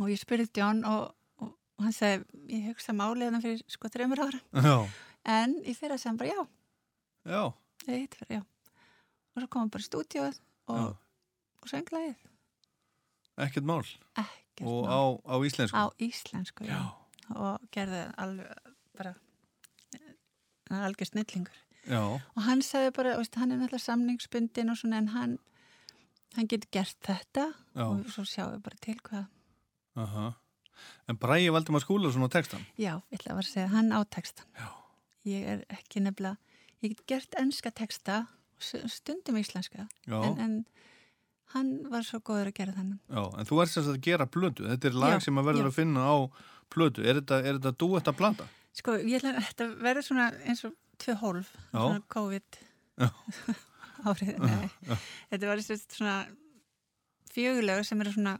[0.00, 1.02] og ég spurði John og,
[1.42, 2.22] og, og hann segi,
[2.54, 4.76] ég hugsa málið þannig fyrir sko þreymur ára Já.
[5.34, 6.46] en í fyrra sem bara já,
[7.28, 7.42] Já.
[7.90, 8.42] ég hitti fyrra, já
[9.34, 10.40] og svo komum bara í stúdíóð
[10.72, 10.94] og,
[11.60, 12.28] og sönglaðið
[13.42, 13.82] Ekkert mál.
[14.14, 15.74] ekkert Og á, á íslensku.
[15.76, 16.76] á íslensku, já.
[16.76, 17.36] Já.
[17.36, 19.14] og gerði alveg bara
[20.72, 21.56] algjör snillingur
[21.88, 22.00] Já.
[22.36, 25.38] og hann sagði bara, veist, hann er náttúrulega samningsbundin og svona en hann
[26.36, 27.86] hann getur gert þetta Já.
[27.88, 29.26] og svo sjáum við bara til hvað
[29.96, 30.32] Aha.
[31.08, 32.62] En Bræði Valdimar Skúla svona textan?
[32.78, 34.68] já, ég ætla að vera að segja, hann á textan Já.
[35.24, 36.36] ég er ekki nefnilega
[36.82, 38.26] ég get gert enska texta
[38.62, 40.66] stundum íslenska en, en
[41.54, 43.22] hann var svo góður að gera þennan Já.
[43.38, 44.66] En þú ert sem sagt að gera plötu.
[44.70, 45.70] Þetta er lag Já, sem að verður já.
[45.72, 46.16] að finna á
[46.72, 47.04] plötu.
[47.04, 48.46] Er þetta, er þetta dúett að blanda?
[48.72, 50.72] sko, ég ætla að þetta verður svona eins og
[51.02, 51.78] tvö hólf, Já.
[51.82, 52.58] svona COVID
[53.02, 53.08] Já.
[54.08, 54.96] árið, nei
[55.30, 56.14] þetta var sérst svona
[57.32, 58.32] fjögulögur sem eru svona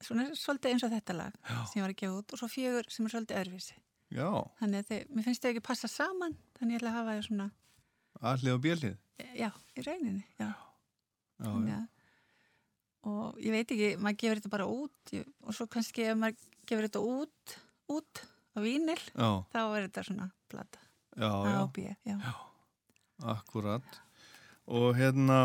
[0.00, 1.34] svona svolítið eins og þetta lag
[1.68, 3.76] sem ég var að gefa út og svo fjögur sem er svolítið öðruvísi
[4.16, 4.28] Já.
[4.60, 7.26] þannig að þið, mér finnst þau ekki passa saman þannig ég ætla að hafa þau
[7.28, 7.48] svona
[8.30, 8.96] Allið og bjellið.
[9.38, 10.48] já, í rauninni já.
[11.40, 11.78] Já,
[13.08, 15.14] og ég veit ekki, maður gefur þetta bara út
[15.46, 16.36] og svo kannski ef maður
[16.68, 17.56] gefur þetta út
[17.96, 18.22] út
[18.54, 19.30] á vínil Já.
[19.54, 20.78] þá er þetta svona plata
[21.16, 21.58] Já, A já.
[21.64, 22.16] og B, já.
[23.20, 23.82] Akkurat.
[24.70, 25.38] Og hérna,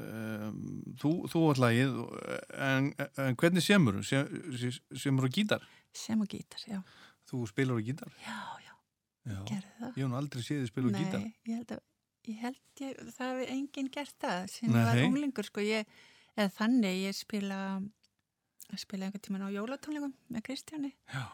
[0.00, 0.60] um,
[0.98, 1.98] þú, þú átt lagið,
[2.64, 2.88] en,
[3.20, 4.00] en hvernig semur?
[4.06, 4.26] Sem,
[4.58, 5.66] sem- semur á gítar?
[5.94, 6.80] sem og gítar, já,
[7.30, 8.10] Þú spilar á gítar?
[8.24, 8.72] já, já,
[9.30, 9.38] Já.
[9.46, 11.22] gerði það Ég hef aldrei séð þið á Nei, gítar.
[11.46, 11.82] ég held að
[12.24, 15.04] ég held ég, það hefði enginn gert það sem var Nei.
[15.06, 15.86] unglingur sko, ég,
[16.36, 17.58] eða þannig ég spila
[18.80, 21.24] spila einhvern tíman á jólatónleikum með Kristjáni Já.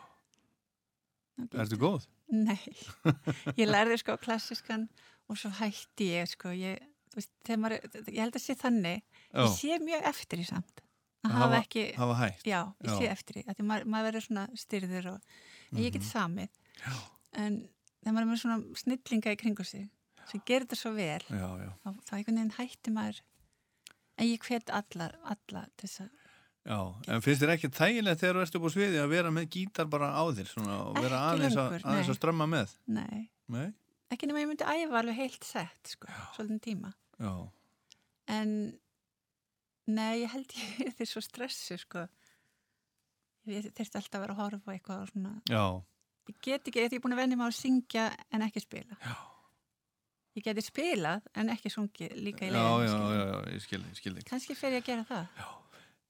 [1.40, 1.62] gítar.
[1.64, 2.06] Ertu góð?
[2.30, 2.58] Nei,
[3.60, 4.88] ég lærði sko klassiskan
[5.30, 6.78] og svo hætti ég sko, ég,
[7.16, 9.00] veist, maður, ég held að sé þannig,
[9.30, 9.40] Já.
[9.44, 10.82] ég sé mjög eftir í samt,
[11.26, 12.44] að hafa ekki, Hafa hægt.
[12.46, 12.98] já, ég Já.
[12.98, 15.32] sé eftir í, að því maður, verður svona styrður og,
[15.72, 16.94] en ég get samið, Já.
[17.46, 17.58] en
[18.02, 19.88] þegar maður er með svona snillinga í kringu sig,
[20.30, 21.70] sem gerir þetta svo vel, Já, já.
[21.82, 23.22] þá, þá einhvern veginn hætti maður,
[24.20, 26.16] en ég hvet alla, alla þess að,
[26.70, 26.76] Já,
[27.08, 29.86] en finnst þér ekki þægilegt þegar þú ert upp á sviði að vera með gítar
[29.90, 32.12] bara á þér svona, og vera Ekki aðeins, að, lengur, aðeins nei.
[32.12, 32.74] að strömma með?
[32.98, 33.20] nei,
[33.54, 33.68] Nei?
[34.12, 36.90] ekki nema ég myndi æfa alveg heilt sett, sko, svolítið tíma.
[37.16, 37.32] Já.
[38.36, 38.52] En
[39.88, 42.04] nei, ég held ég því svo stressu sko
[43.50, 45.64] ég þurfti alltaf að vera að horfa eitthvað og svona, Já.
[46.28, 48.04] ég get ekki, ég er búin að venja mig að syngja
[48.36, 49.16] en ekki spila Já.
[50.40, 53.82] Ég geti spilað en ekki sungið líka í Já, leiðinu já, já, já, ég skil,
[53.86, 54.26] ég skil þig.
[54.32, 55.48] kannski fer ég að gera það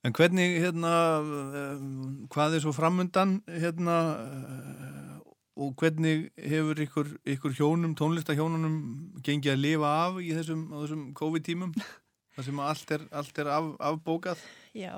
[0.01, 0.90] En hvernig, hérna,
[1.20, 5.19] um, hvað er svo framundan, hérna, uh,
[5.61, 8.78] og hvernig hefur ykkur, ykkur hjónum, tónlistahjónunum
[9.27, 11.74] gengið að lifa af í þessum, þessum COVID-tímum?
[12.39, 14.40] Það sem allt er, allt er af, afbókað?
[14.73, 14.94] já,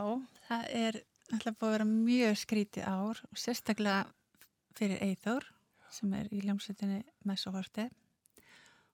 [0.47, 1.01] það er
[1.33, 4.05] alltaf búið að vera mjög skrítið ár sérstaklega
[4.79, 5.49] fyrir Eithor
[5.91, 7.89] sem er í ljómsveitinni Messohorti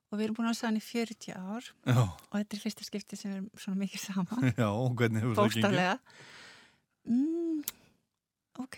[0.08, 1.68] og við erum búin að vera saman í 40 ár.
[1.84, 4.48] Já, og þetta er fyrsta skipti sem við erum svona mikið saman.
[4.62, 6.00] Já, og hvernig hefur það gengið?
[7.08, 7.62] mm,
[8.64, 8.76] ok.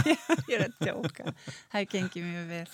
[0.50, 1.32] Ég er að djóka.
[1.72, 2.68] Það gengið mjög vel.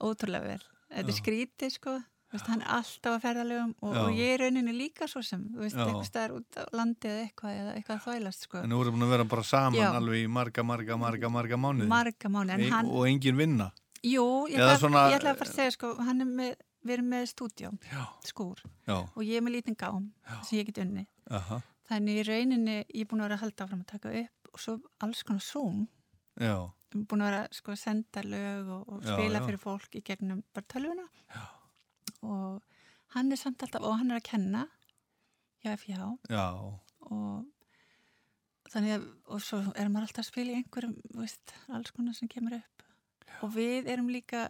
[0.00, 0.62] Ótrúlega vel.
[0.90, 1.98] Þetta er skrítið sko.
[2.30, 5.40] Þú veist, hann er alltaf að ferðalögum og, og ég er rauninni líka svo sem.
[5.50, 5.82] Þú veist, Já.
[5.82, 8.60] eitthvað staðar út á landi eða eitthvað eða eitthvað að þvælast sko.
[8.60, 9.88] En nú erum búin að vera bara saman Já.
[9.98, 11.88] alveg í marga, marga, marga, marga mánuði.
[11.90, 13.66] marga mánu en Ein- hann, Og engin vinna.
[14.06, 16.54] jú, ég ætla, svona- ég ætla að fara að segja sko hann er með,
[16.84, 18.02] við erum með stúdjó Já.
[18.26, 20.10] skúr Já, og ég er með lítinn gám
[20.46, 23.66] sem ég get unni aha, þannig í rauninni ég er búin að vera að halda
[23.66, 24.72] áfram að taka upp og svo
[25.04, 25.84] alls konar Zoom.
[26.40, 26.56] Já,
[26.94, 29.44] búin að vera sko að senda lög og, og Já, spila já.
[29.46, 31.06] fyrir fólk í gegnum bara tölvuna.
[32.26, 32.60] Og
[33.14, 34.64] hann er samt alltaf og hann er að kenna
[35.62, 36.02] hjá já,
[37.10, 37.46] og
[38.72, 42.30] þannig að og svo er maður alltaf að spila í einhverjum veist, alls konar sem
[42.32, 42.84] kemur upp.
[43.44, 44.48] Og við erum líka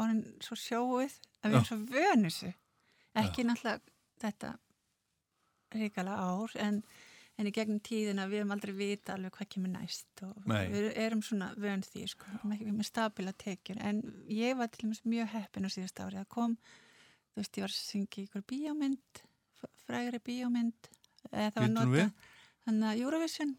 [0.00, 2.52] orðin svo sjóið að við erum svo vönusu
[3.20, 3.80] ekki náttúrulega
[4.24, 4.54] þetta
[5.74, 6.80] ríkala ár en,
[7.38, 10.64] en í gegnum tíðina við höfum aldrei vita alveg hvað kemur næst og Nei.
[10.72, 13.80] við erum svona vön því sko, við erum ekki við með stabila tekjur.
[13.82, 14.00] En
[14.30, 16.20] ég var til dæmis mjög heppin á síðast ári.
[16.22, 16.56] Að kom,
[17.34, 19.24] þú veist ég var að syngja ykkur bíómynd
[19.84, 20.90] frægri bíómynd
[21.32, 23.56] þannig að Eurovision.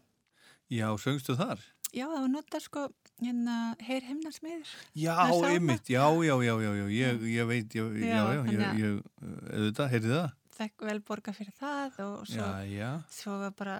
[0.72, 1.60] Já, söngstu þar?
[1.94, 2.84] Já, það var notað sko
[3.22, 3.56] hérna
[3.86, 4.72] Heyr himnarsmiður.
[4.98, 5.14] Já,
[5.48, 9.92] einmitt, já, já, já, já, já, ég, ég veit, ég, já, Já, já, ég, auðvitað,
[9.94, 10.34] heyrði það?
[10.56, 13.76] Fekk vel borga fyrir það og svo, Já, já, svo var bara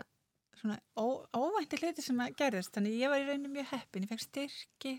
[0.57, 1.07] svona ó,
[1.37, 2.73] óvænti hluti sem að gerðist.
[2.77, 4.05] Þannig ég var í rauninu mjög heppin.
[4.07, 4.95] Ég fekk styrki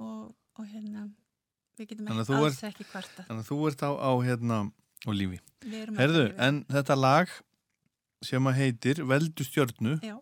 [0.00, 1.06] og, og hérna
[1.80, 2.28] við getum alls
[2.60, 3.24] ert- ekki kvarta.
[3.28, 4.58] þannig að þú ert á, á hérna,
[5.08, 5.40] á lífi.
[5.96, 7.32] Herðu, en þetta lag
[8.24, 10.18] sem að heitir Veldu stjörnu, Já,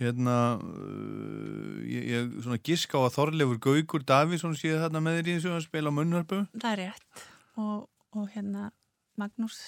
[0.00, 5.30] hérna, uh, ég, ég svona giska á að Þorleifur Gaukur Davíðsson séð þarna með þér
[5.32, 6.42] í þessu að spila á munnhörpu.
[6.56, 7.26] það er rétt.
[7.56, 8.70] Og, og hérna
[9.16, 9.60] Magnús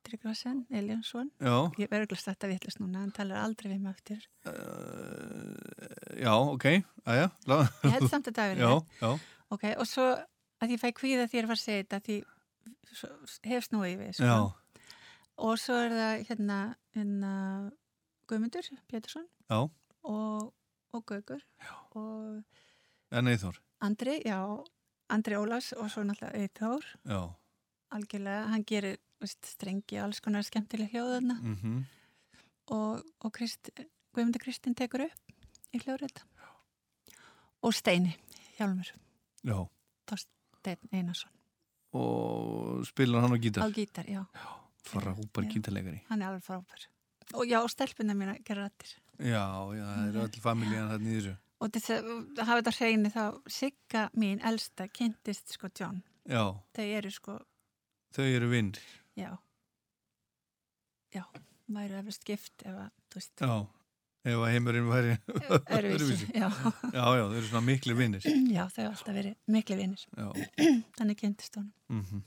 [0.00, 1.28] Tryggvasen, Eliansson.
[1.36, 2.16] Já, Ég verður ekki
[2.46, 4.22] að vitlust núna, hann talar aldrei við mig eftir.
[4.48, 5.50] uh,
[6.16, 6.66] já, ok,
[7.04, 7.28] aðja,
[7.84, 8.72] Ég held samt að það er já,
[9.02, 9.10] já,
[9.50, 10.06] Ok, og svo
[10.60, 12.16] að ég fæ kvíða því að var að segja þetta því
[12.94, 13.10] svo,
[13.50, 14.30] hef snúið við sko.
[14.30, 14.38] já,
[15.40, 16.58] og svo er það hérna,
[16.96, 17.32] hérna
[18.30, 20.50] Guðmundur Pétursson já, og,
[20.94, 21.42] og Gaugur
[21.98, 22.42] og
[23.10, 24.38] en Eithor, Andri, já
[25.10, 27.20] Andri Ólafs og svo náttúrulega Eithór já,
[27.96, 31.82] algjörlega, hann gerir veist, strengi og alls konar skemmtileg hljóðarna mhm,
[32.76, 33.72] og, og Krist,
[34.14, 36.22] Guðmundur Kristinn tekur upp í hljóðrið
[37.66, 38.14] og Steini
[38.56, 38.88] Hjálmur,
[39.44, 39.58] já,
[40.60, 41.30] Stein Einarsson.
[41.96, 44.20] Og spilar hann á á gítar, gítar, já
[44.84, 45.50] frábær Já.
[45.52, 46.02] gítarleikari.
[46.08, 46.88] Hann er alveg frábær.
[47.34, 48.94] Og já, stelpuna mín að gera rættir.
[49.20, 49.44] Já,
[49.76, 51.34] já, það eru öll familjan þarna í þessu.
[51.60, 51.90] Og til þess
[52.40, 55.98] að hafa þetta hreinu þá Sigga mín, elsta, kynntist sko John.
[56.30, 56.44] Já,
[56.76, 57.36] Þau eru sko,
[58.16, 58.72] þau eru vinn.
[59.18, 59.30] já,
[61.14, 61.24] já,
[61.68, 63.54] væru eftir skipt ef að, þú veist, Já,
[64.30, 65.14] ef að heimurinn væri
[65.76, 66.30] öruvísi.
[66.34, 68.24] Já, Já, já, þau eru svona miklu vinnir.
[68.24, 70.06] já, þau hafa alltaf verið miklu vinnir.
[70.16, 70.28] Já.
[70.98, 71.70] Þannig kynntist hún.
[71.92, 72.22] Mm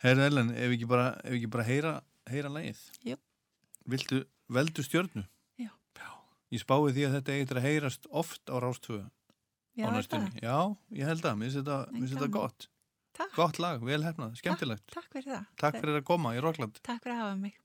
[0.00, 1.90] Herra Ellen, ef ekki bara, ef ekki bara heyra,
[2.32, 2.78] heyra lagið?
[3.04, 3.18] Jú.
[3.88, 5.24] Viltu, veldu stjörnu?
[5.60, 5.70] Já.
[6.50, 9.04] Ég spái því að þetta eitthvað að heyrast oft á rástöfu
[9.78, 9.86] Já?
[10.42, 10.58] Já,
[10.98, 12.66] ég held að, mér finnst þetta, gott.
[13.16, 13.32] Takk.
[13.36, 14.86] Gott lag, vel hefnað, skemmtilegt.
[14.92, 15.48] Takk fyrir það.
[15.62, 16.80] Takk fyrir að koma í Rockland.
[16.86, 17.56] Takk fyrir að hafa mig.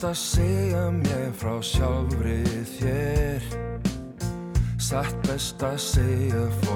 [0.00, 2.40] Varst að segja mér frá sjálfri
[2.78, 3.42] þér.
[4.80, 6.69] Satt best að segja fór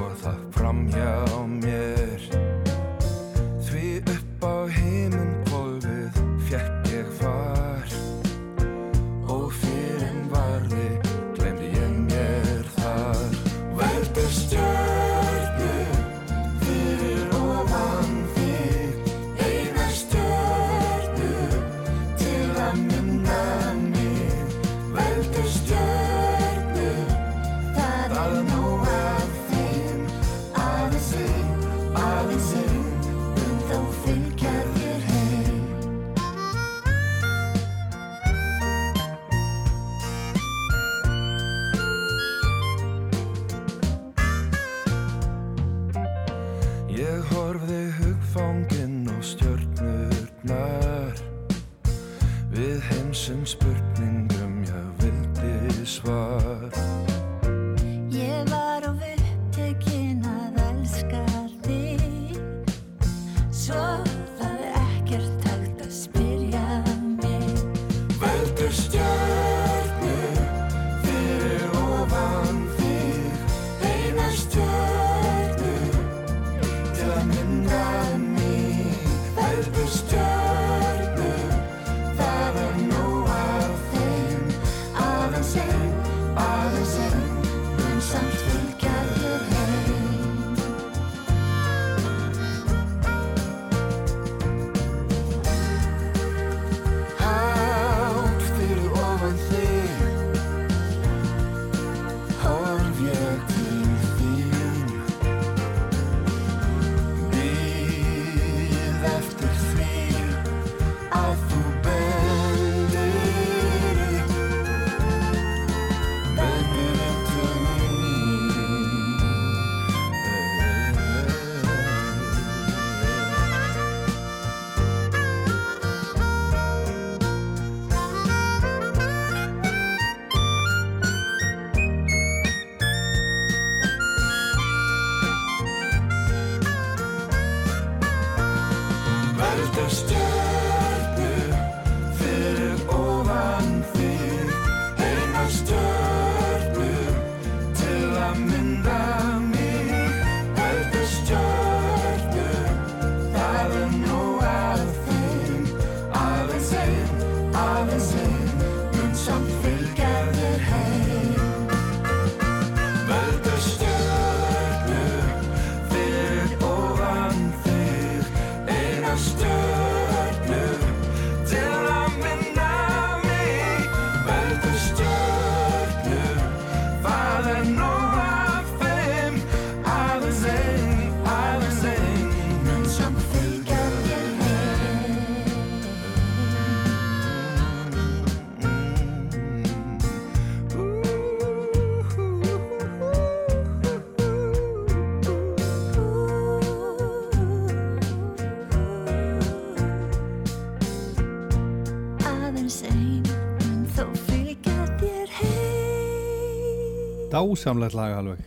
[202.45, 203.23] Aðeins ein
[203.63, 208.43] Mun þó fylgja þér heim Dásamlegt lag alveg.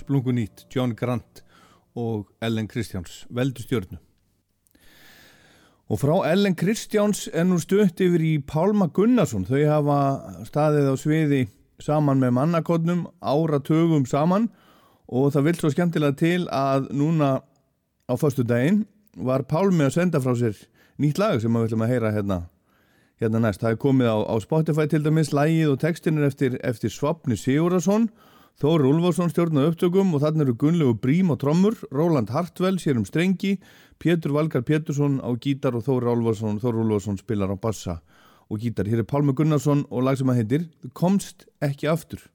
[0.00, 1.44] Splungu nýtt, John Grant
[1.94, 4.00] og Ellen Kristjáns Veldu stjörnu.
[5.88, 9.46] Og frá Ellen Kristjáns nú stutt yfir í Pálma Gunnarsson.
[9.46, 10.00] Þau hafa
[10.50, 11.42] staðið á sviði
[11.78, 14.50] saman með mannakotnum áratögum saman
[15.06, 17.36] og það vil svo skemmtilega til að núna
[18.10, 20.58] á föstu daginn var Pálmi að senda frá sér
[20.98, 22.44] nýtt lag sem við ætlum að heyra hérna
[23.20, 23.62] hérna næst.
[23.62, 27.38] Það er komið á, á Spotify til dæmis, lægið og textin er eftir, eftir Svapni
[27.38, 28.08] Sigurðarsson,
[28.58, 33.04] Þór Úlfarsson stjórnað upptökum og þannig eru Gunnlegu Brím og trommur, Róland Hartwell sér um
[33.06, 33.52] strengi,
[34.02, 38.00] Pétur Valgar Pétursson á gítar og Þór Úlfarsson, Þór Úlfarsson spilar á bassa
[38.50, 38.90] og gítar.
[38.90, 42.26] Hér er Pálmi Gunnarsson og lag sem að heitir Komst ekki aftur.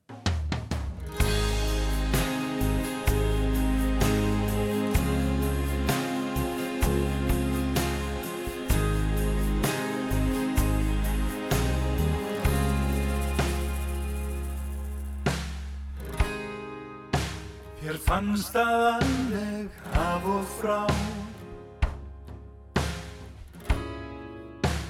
[18.14, 20.82] Fannst það alveg af og frá.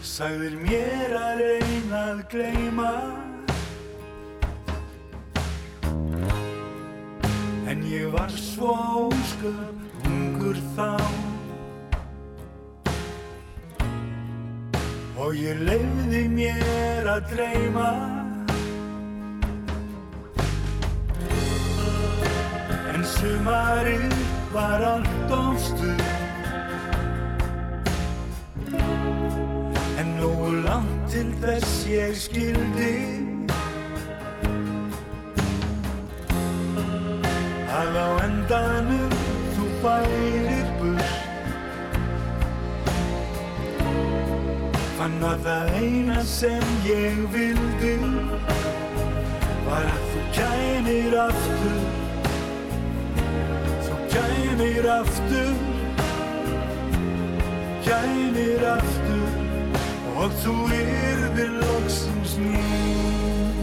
[0.04, 2.90] Sagðir mér að reyna að gleyma.
[7.72, 8.74] En ég var svo
[9.06, 10.91] ósköp ungur þá.
[15.24, 18.23] Og ég leiði mér að dreyma
[23.04, 24.14] En sumarið
[24.54, 26.04] var allt ofstuð
[30.00, 32.94] En nógu langt til þess ég skildi.
[37.76, 39.18] Að á endanum
[39.58, 41.18] þú færir burt.
[45.02, 47.98] Fann að það eina sem ég vildi
[49.68, 51.93] Var að þú kænir aftur
[54.14, 55.53] Þú kænir aftur.
[57.85, 59.30] Kænir aftur.
[60.23, 63.57] Og þú yrðir loksins mín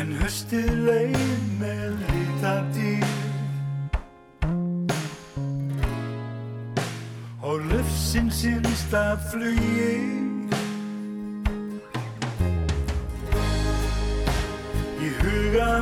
[0.00, 3.12] En höstið leið með lita dýr
[7.44, 10.35] Og Ufsins innsta flugi Í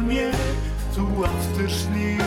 [0.01, 0.35] mér
[0.95, 2.25] þú aftur snýr.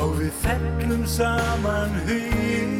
[0.00, 2.76] Og við fellum saman hugin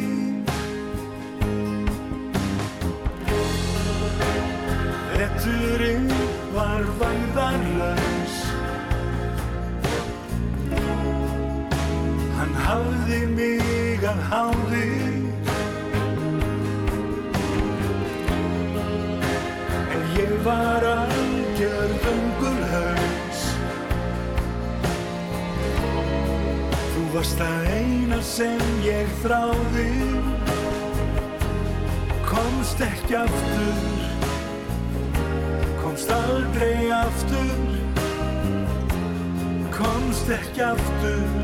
[5.21, 6.09] Retturinn
[6.55, 8.39] var væðarlaus
[12.39, 15.10] Hann hafði mig að háði
[20.43, 23.41] var algjör vöngulhaus
[26.93, 29.87] Þú varst það eina sem ég þráði.
[32.25, 33.81] Komst ekki aftur.
[35.81, 37.55] Komst aldrei aftur.
[39.75, 41.39] Komst ekki aftur.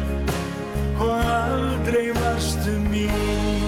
[0.97, 3.66] Og aldrei varstu mín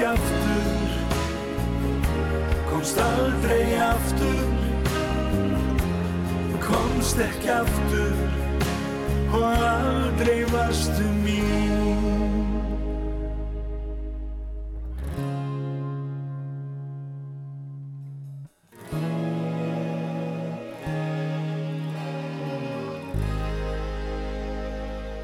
[0.00, 0.88] ekki aftur.
[2.70, 4.48] Komst aldrei aftur.
[6.60, 8.14] Komst ekki aftur.
[9.32, 11.48] Og aldrei varstu mín.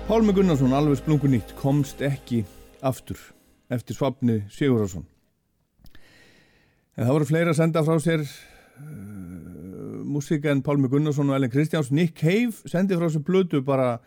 [0.07, 2.44] Pálmi Gunnarsson, alveg splungu nýtt, komst ekki
[2.81, 3.36] aftur
[3.73, 5.07] eftir svapni Sigurðarsson.
[6.97, 11.53] En það voru fleiri að senda frá sér uh, músika en Pálmi Gunnarsson og Ellen
[11.53, 11.91] Kristjáns.
[11.93, 13.99] Nick Cave sendi frá sér blödu bara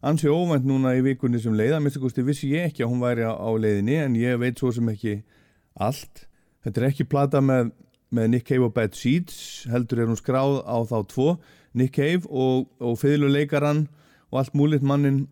[0.00, 1.82] ansi óvænt núna í vikunni sem leiða.
[1.82, 2.00] Mr.
[2.00, 5.18] Gusti vissi ég ekki að hún væri á, leiðinni en ég veit svo sem ekki
[5.76, 6.24] allt.
[6.64, 7.74] Þetta er ekki plata með,
[8.08, 11.28] með Nick Cave og Bad Seeds, heldur er hún skráð á þá tvo.
[11.76, 13.84] Nick Cave og, og fiðluleikaran
[14.30, 15.26] og allt múlitt mannin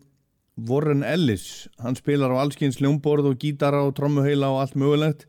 [0.67, 1.67] Warren Ellis.
[1.79, 5.27] Hann spilar á allskins ljómborð og gítara og trommuheila og allt mögulegt.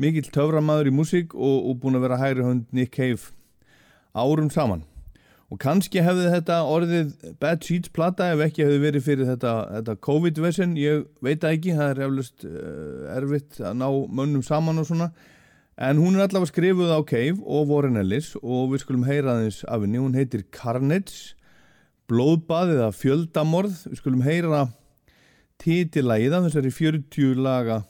[0.00, 3.34] Mikill töframaður í músík og, og búin að vera hægri hönd Nick Cave
[4.16, 4.86] árum saman.
[5.50, 7.10] Og kannski hefði þetta orðið
[7.42, 11.90] Bad Seeds plata ef ekki hefði verið fyrir þetta, þetta COVID-vesen, ég veit ekki það
[11.90, 15.10] er eflust uh, erfitt að ná mönnum saman og svona.
[15.80, 19.62] En hún er allavega skrifuð á Cave og Warren Ellis og við skulum heyra aðeins
[19.66, 21.34] af henni, hún heitir Carnage
[22.10, 24.66] blóðbað eða fjöldamorð við skulum heyra
[25.62, 27.80] titilægið af þessari 40 laga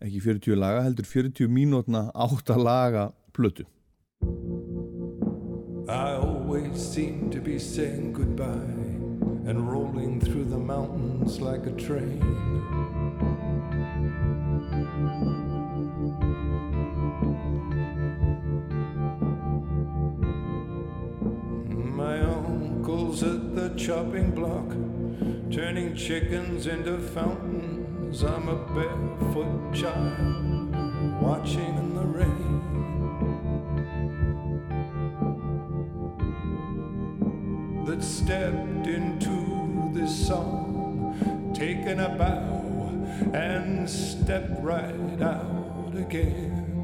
[0.00, 3.66] ekki 40 laga, heldur 40 mínútna 8 laga plötu
[5.90, 8.90] I always seem to be saying goodbye
[9.50, 12.20] and rolling through the mountains like a train.
[21.96, 22.22] My
[23.10, 24.68] at the chopping block,
[25.52, 28.22] turning chickens into fountains.
[28.22, 32.60] I'm a barefoot child watching in the rain.
[37.84, 42.62] that stepped into this song, taken a bow
[43.34, 46.79] and stepped right out again.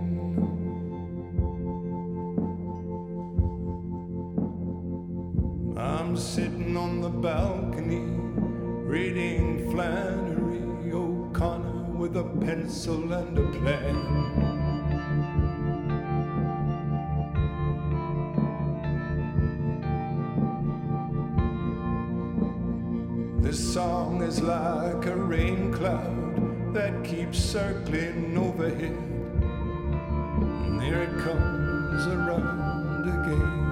[6.17, 8.01] Sitting on the balcony
[8.89, 13.97] reading Flannery O'Connor with a pencil and a plan.
[23.43, 28.97] This song is like a rain cloud that keeps circling overhead.
[30.41, 33.66] And here it comes around again.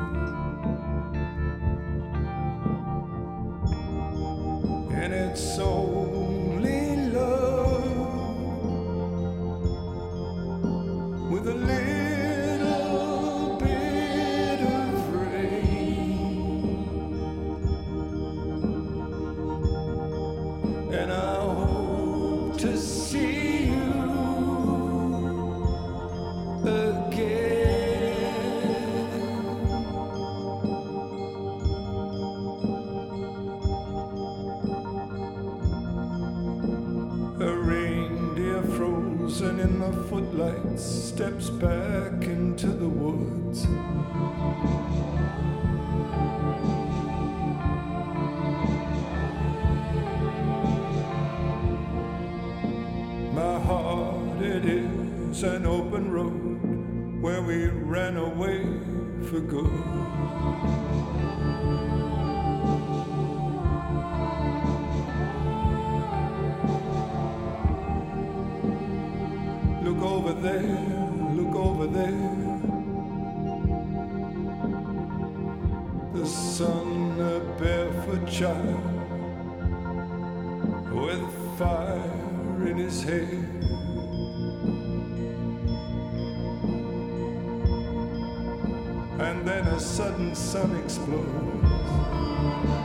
[90.35, 92.84] Sun explodes.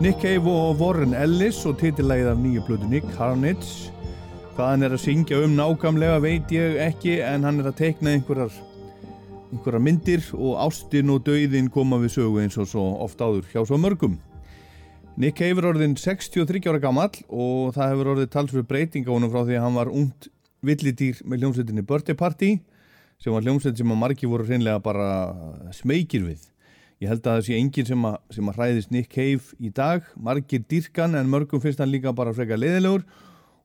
[0.00, 3.90] Nick Cave og Warren Ellis og titillægið af nýju plötu Nick Carnage.
[4.56, 8.14] Hvað hann er að syngja um nákvæmlega veit ég ekki en hann er að teikna
[8.14, 8.54] einhverjar
[9.50, 13.60] einhverjar myndir og ástin og dauðin koma við sögu eins og svo oft áður hjá
[13.60, 14.14] svo mörgum.
[15.20, 19.34] Nick Cave er orðin 63 ára gamall og það hefur orðið talsfyrir breyting á honum
[19.34, 20.30] frá því að hann var ungt
[20.64, 22.54] villidýr með hljómsveitinni Birthday Party
[23.20, 25.10] sem var hljómsveit sem að margi voru hreinlega bara
[25.76, 26.48] smekir við
[27.00, 30.04] Ég held að það sé enginn sem að, sem að hræðist Nick Cave í dag,
[30.20, 33.06] margir dýrkan en mörgum finnst hann líka bara frekar leiðilegur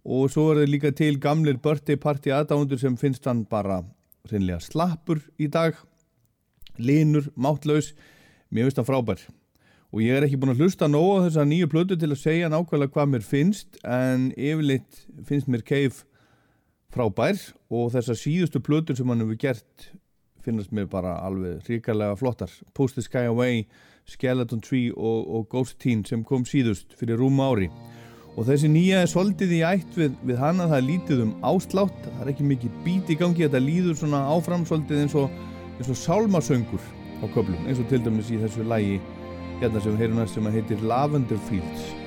[0.05, 3.81] og svo er það líka til gamlir birthday party aðdándur sem finnst hann bara
[4.31, 5.75] reynlega slappur í dag,
[6.79, 7.91] linur, máttlaus,
[8.47, 9.25] mér finnst hann frábær.
[9.91, 12.51] Og ég er ekki búin að hlusta nóg á þessa nýju plötu til að segja
[12.51, 16.07] nákvæmlega hvað mér finnst en yfirleitt finnst mér Cave
[16.95, 17.39] frábær.
[17.67, 19.89] Og þessar síðustu plötur sem hann hefur gert
[20.45, 22.51] finnast mér bara alveg ríkarlega flottar.
[22.77, 23.65] Post the Sky Away,
[24.05, 27.69] Skeleton Tree og, og Ghost Teen sem kom síðust fyrir rúma ári.
[28.35, 32.23] Og þessi nýja er svolítið í ætt við, við hana það lítið um áslátt það
[32.25, 35.43] er ekki mikið bít í gangi þetta líður svona áfram svolítið eins og,
[35.77, 36.89] eins og sálmasöngur
[37.23, 38.97] á köflum eins og til dæmis í þessu lægi
[39.61, 42.04] hérna sem við heyrum næst sem að heitir Lavender Fields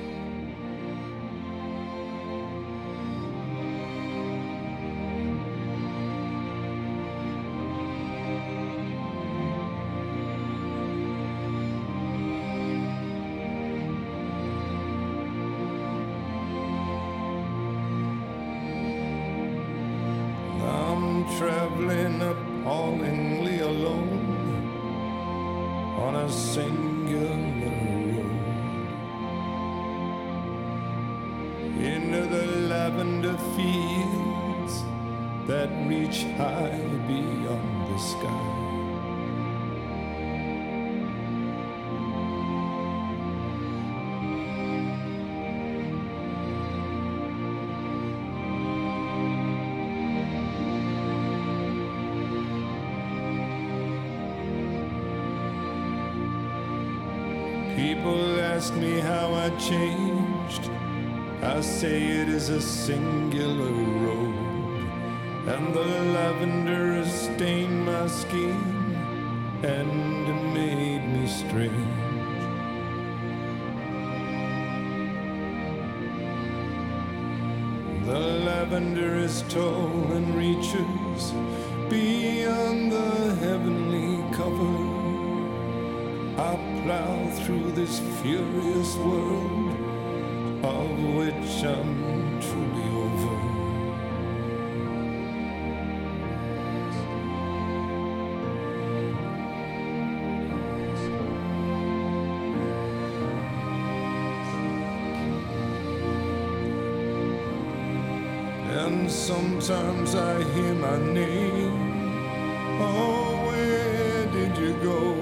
[112.81, 115.15] Oh, where did you go?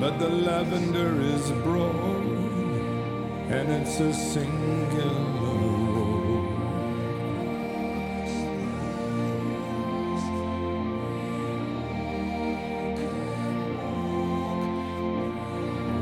[0.00, 2.24] But the lavender is broad,
[3.50, 4.12] and it's a.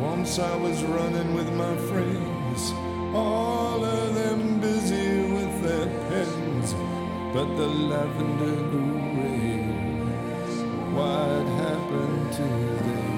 [0.00, 2.33] Once I was running with my friends,
[7.44, 8.56] but the lavender
[9.20, 9.74] red.
[10.96, 12.46] What happened to
[12.84, 13.14] them?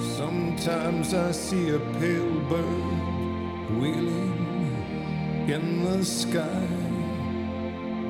[0.00, 4.36] Sometimes I see a pale bird wheeling
[5.48, 6.66] in the sky,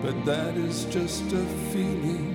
[0.06, 2.30] but that is just a feeling,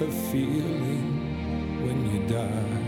[0.00, 2.83] a feeling when you die.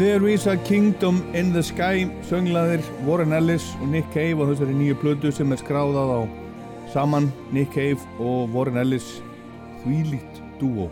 [0.00, 4.72] There is a kingdom in the sky sönglaðir Warren Ellis og Nick Cave á þessari
[4.72, 6.20] nýju plötu sem er skráðað á
[6.94, 9.10] saman Nick Cave og Warren Ellis
[9.82, 10.86] þvílíkt dúo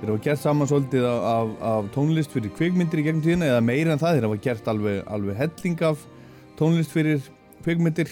[0.00, 3.62] þeir hafa gert saman svolítið af, af, af tónlist fyrir kvikmyndir í gegnum tíðina eða
[3.68, 6.04] meira en það, þeir hafa gert alveg, alveg helling af
[6.58, 7.32] tónlist fyrir
[7.62, 8.10] kvikmyndir.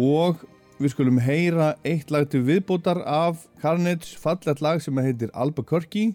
[0.00, 0.40] Og
[0.80, 6.14] við skulum heyra eitt lag til viðbótar af Carnage fallet lag sem heitir Albuquerque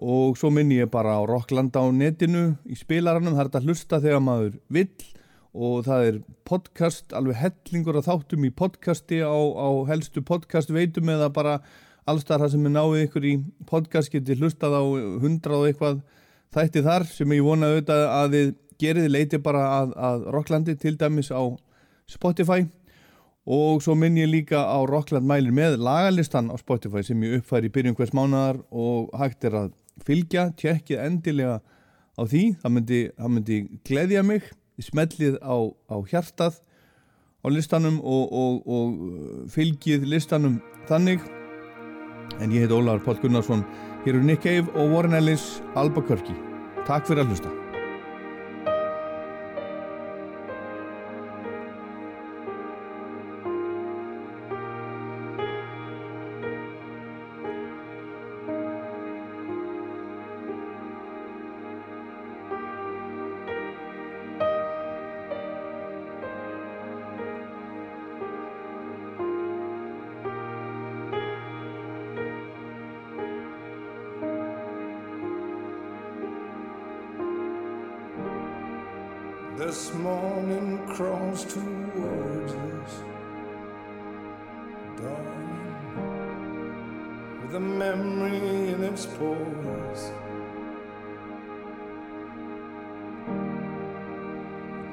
[0.00, 3.68] og svo minn ég bara á Rockland á netinu í spilaranum, það er þetta að
[3.68, 5.08] hlusta þegar maður vill.
[5.50, 11.10] Og það er podcast, alveg hellingur að þáttum í podcasti á, á helstu podcast veitum
[11.10, 11.58] eða bara
[12.08, 13.34] allstar það sem er náið ykkur í
[13.68, 14.82] podcast geti hlustað á
[15.20, 16.00] hundrað og eitthvað
[16.54, 20.94] þætti þar sem ég vona auðvitað að þið gerið leiti bara að, að Rocklandi til
[20.96, 21.42] dæmis á
[22.10, 22.64] Spotify.
[23.50, 27.70] Og svo minn ég líka á Rockland mælir með lagalistan á Spotify sem ég uppfæri
[27.70, 29.70] í byrjun hvers mánuðar og hægt er að
[30.06, 31.60] fylgja, tjekkið endilega
[32.16, 34.50] á því, það myndi, það myndi gleðja mig,
[34.80, 35.56] smellið á,
[35.92, 36.60] á hjartað
[37.40, 41.24] á listanum og, og, og fylgið listanum þannig.
[42.40, 43.64] En ég heit Ólar Páll Gunnarsson
[44.04, 46.36] hér eru Nick Cave og Warren Ellis Albuquerque,
[46.88, 47.59] takk fyrir að hlusta
[79.60, 82.92] This morning crawls towards us,
[84.96, 85.58] darling,
[87.42, 90.12] with a memory in its pores.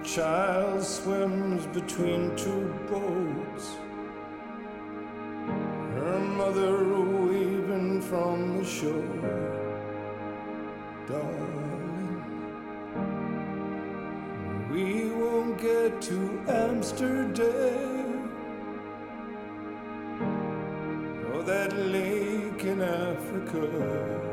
[0.02, 3.78] A child swims between two boats,
[5.96, 6.84] her mother
[7.24, 9.48] waving from the shore,
[11.08, 11.67] darling.
[16.02, 18.30] To Amsterdam
[21.34, 24.27] or that lake in Africa.